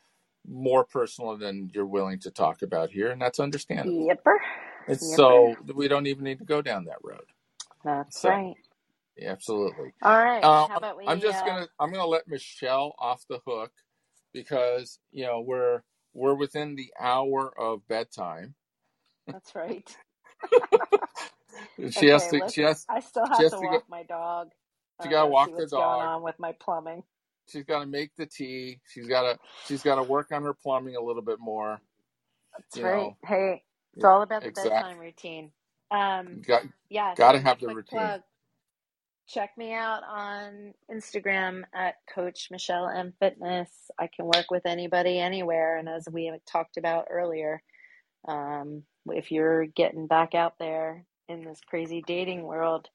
[0.47, 4.13] more personal than you're willing to talk about here, and that's understandable.
[4.87, 7.25] It's so we don't even need to go down that road.
[7.85, 8.55] That's So, right.
[9.17, 9.93] yeah, absolutely.
[10.03, 10.49] All right.
[10.49, 13.71] Uh, How about we I'm just uh gonna I'm gonna let Michele off the hook
[14.33, 15.83] because you know we're
[16.13, 18.55] we're within the hour of bedtime.
[19.31, 19.89] That's right.
[21.91, 24.49] She has to she has I still have to to go walk my dog.
[25.01, 26.01] she Uh gotta see walk the dog.
[26.01, 27.03] on with my plumbing.
[27.49, 28.79] She's got to make the tea.
[28.87, 31.81] She's got to she's got to work on her plumbing a little bit more.
[32.57, 33.11] That's right.
[33.11, 33.63] know, Hey,
[33.95, 34.53] it's yeah, all about the exact.
[34.53, 35.51] bedtime routine.
[35.91, 37.89] Um Got yeah, got so to have the routine.
[37.89, 38.21] plug.
[39.27, 43.69] Check me out on Instagram at Coach Michele M Fitness.
[43.99, 47.63] I can work with anybody anywhere, and as we talked about earlier,
[48.27, 52.87] um, if you're getting back out there in this crazy dating world,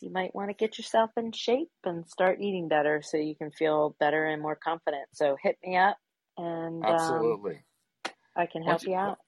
[0.00, 3.50] you might want to get yourself in shape and start eating better so you can
[3.50, 5.08] feel better and more confident.
[5.12, 5.98] So hit me up,
[6.36, 7.64] and um, Absolutely.
[8.36, 9.18] I can help you you out.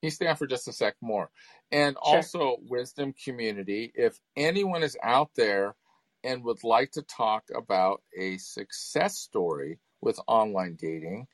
[0.00, 1.30] can you stay on for just a sec more?
[1.72, 2.20] And Sure.
[2.22, 3.92] also, wisdom community.
[3.94, 5.74] If anyone is out there
[6.24, 11.26] and would like to talk about a success story with online dating,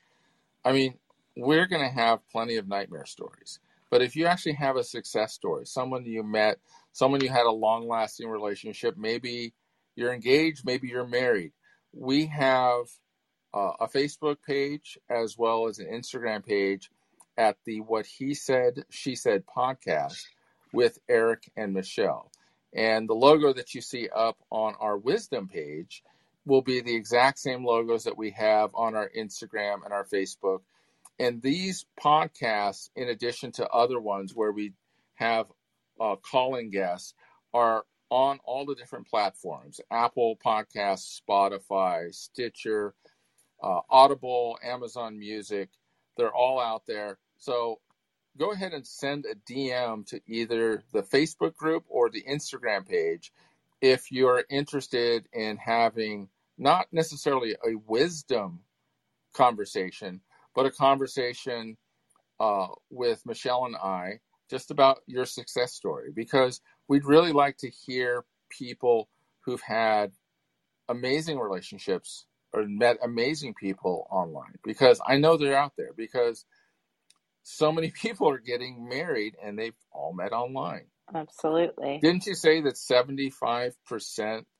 [0.65, 0.99] I mean,
[1.37, 3.59] we're going to have plenty of nightmare stories.
[3.95, 6.57] But if you actually have a success story, someone you met,
[6.91, 9.53] someone you had a long lasting relationship, maybe
[9.95, 11.53] you're engaged, maybe you're married,
[11.93, 12.87] we have
[13.53, 16.91] uh, a Facebook page as well as an Instagram page
[17.37, 20.25] at the What He Said, She Said podcast
[20.73, 22.29] with Erik and Michele.
[22.73, 26.03] And the logo that you see up on our wisdom page
[26.45, 30.63] will be the exact same logos that we have on our Instagram and our Facebook.
[31.19, 34.73] And these podcasts, in addition to other ones where we
[35.15, 35.47] have
[35.99, 37.13] uh, calling guests,
[37.53, 42.93] are on all the different platforms Apple Podcasts, Spotify, Stitcher,
[43.63, 45.69] uh, Audible, Amazon Music.
[46.17, 47.17] They're all out there.
[47.37, 47.79] So
[48.37, 53.31] go ahead and send a DM to either the Facebook group or the Instagram page
[53.81, 58.59] if you're interested in having not necessarily a wisdom
[59.33, 60.21] conversation,
[60.55, 61.77] but a conversation
[62.39, 64.19] uh, with Michele and I
[64.49, 69.09] just about your success story because we'd really like to hear people
[69.45, 70.11] who've had
[70.87, 76.45] amazing relationships or met amazing people online because I know they're out there because
[77.43, 80.85] so many people are getting married and they've all met online.
[81.13, 81.99] Absolutely.
[82.01, 83.73] Didn't you say that 75%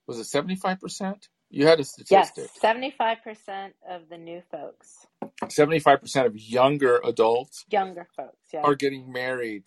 [0.08, 1.16] was it 75%?
[1.56, 2.52] You had a Yes, statistic.
[2.62, 5.08] 75% of the new folks,
[5.46, 8.62] 75% of younger adults younger folks, yeah.
[8.64, 9.64] are getting married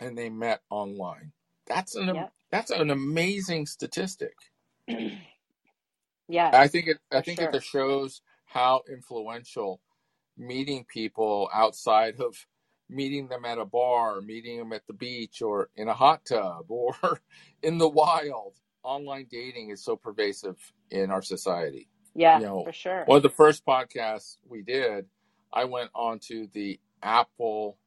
[0.00, 1.32] and they met online.
[1.66, 2.32] That's an Yep.
[2.50, 4.34] that's an amazing statistic.
[6.28, 6.50] yeah.
[6.54, 7.50] I think it I think sure.
[7.50, 9.82] it shows how influential
[10.38, 12.46] meeting people outside of
[12.88, 16.66] meeting them at a bar, meeting them at the beach or in a hot tub
[16.70, 16.94] or
[17.62, 18.54] in the wild.
[18.84, 21.88] Online dating is so pervasive in our society.
[22.14, 23.04] Yeah, You know, for sure.
[23.06, 25.06] one of the first podcasts we did,
[25.52, 27.78] I went on to the Apple.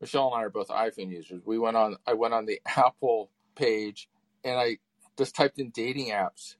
[0.00, 1.42] Michele and I are both iPhone users.
[1.44, 1.96] We went on.
[2.06, 4.08] I went on the Apple page
[4.44, 4.78] and I
[5.18, 6.56] just typed in dating apps,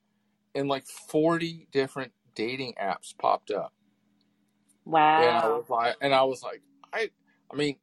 [0.55, 3.73] and like 40 different dating apps popped up.
[4.85, 5.21] Wow.
[5.21, 6.61] And I was like, and I was like,
[6.93, 7.09] I,
[7.51, 7.77] I mean,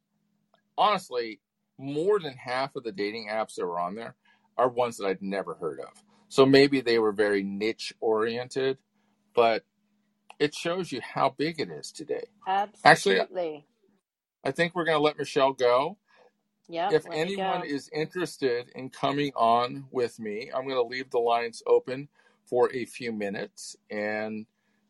[0.78, 1.40] honestly,
[1.78, 4.14] more than half of the dating apps that were on there
[4.56, 5.88] are ones that I'd never heard of.
[6.32, 8.78] So maybe they were very niche oriented,
[9.34, 9.66] but
[10.38, 12.24] it shows you how big it is today.
[12.48, 13.20] Absolutely.
[13.20, 13.66] Actually,
[14.42, 15.98] I think we're going to let Michele go.
[16.70, 16.92] Yep.
[16.94, 17.66] if anyone go.
[17.66, 22.08] is interested in coming on with me, I'm going to leave the lines open
[22.46, 24.46] for a few minutes and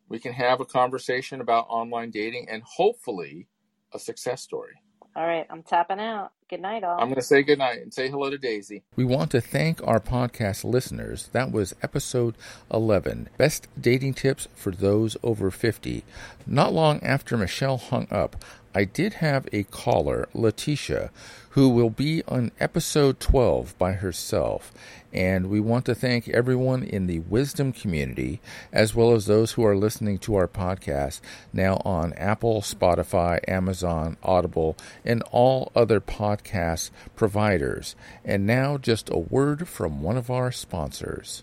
[0.08, 3.48] we can have a conversation about online dating and hopefully
[3.92, 4.74] a success story.
[5.16, 6.30] All right, I'm tapping out.
[6.52, 7.00] Good night, all.
[7.00, 8.82] I'm going to say good night and say hello to Daisy.
[8.94, 11.30] We want to thank our podcast listeners.
[11.32, 12.34] That was episode
[12.70, 16.04] 11 Best Dating Tips for Those Over 50.
[16.46, 18.36] Not long after Michele hung up,
[18.74, 21.10] I did have a caller, Letitia,
[21.50, 24.72] who will be on episode 12 by herself.
[25.12, 28.40] And we want to thank everyone in the wisdom community,
[28.72, 31.20] as well as those who are listening to our podcast
[31.52, 37.94] now on Apple, Spotify, Amazon, Audible, and all other podcast providers.
[38.24, 41.42] And now, just a word from one of our sponsors.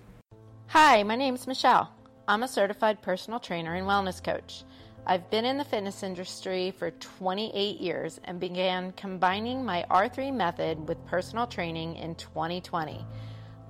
[0.69, 1.91] Hi, my name is Michele.
[2.27, 4.64] I'm a certified personal trainer and wellness coach.
[5.10, 10.88] I've been in the fitness industry for 28 years and began combining my R3 method
[10.88, 13.03] with personal training in 2020.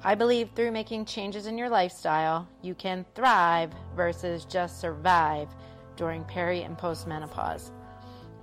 [0.04, 5.48] I believe through making changes in your lifestyle, you can thrive versus just survive
[5.96, 7.72] during peri and postmenopause.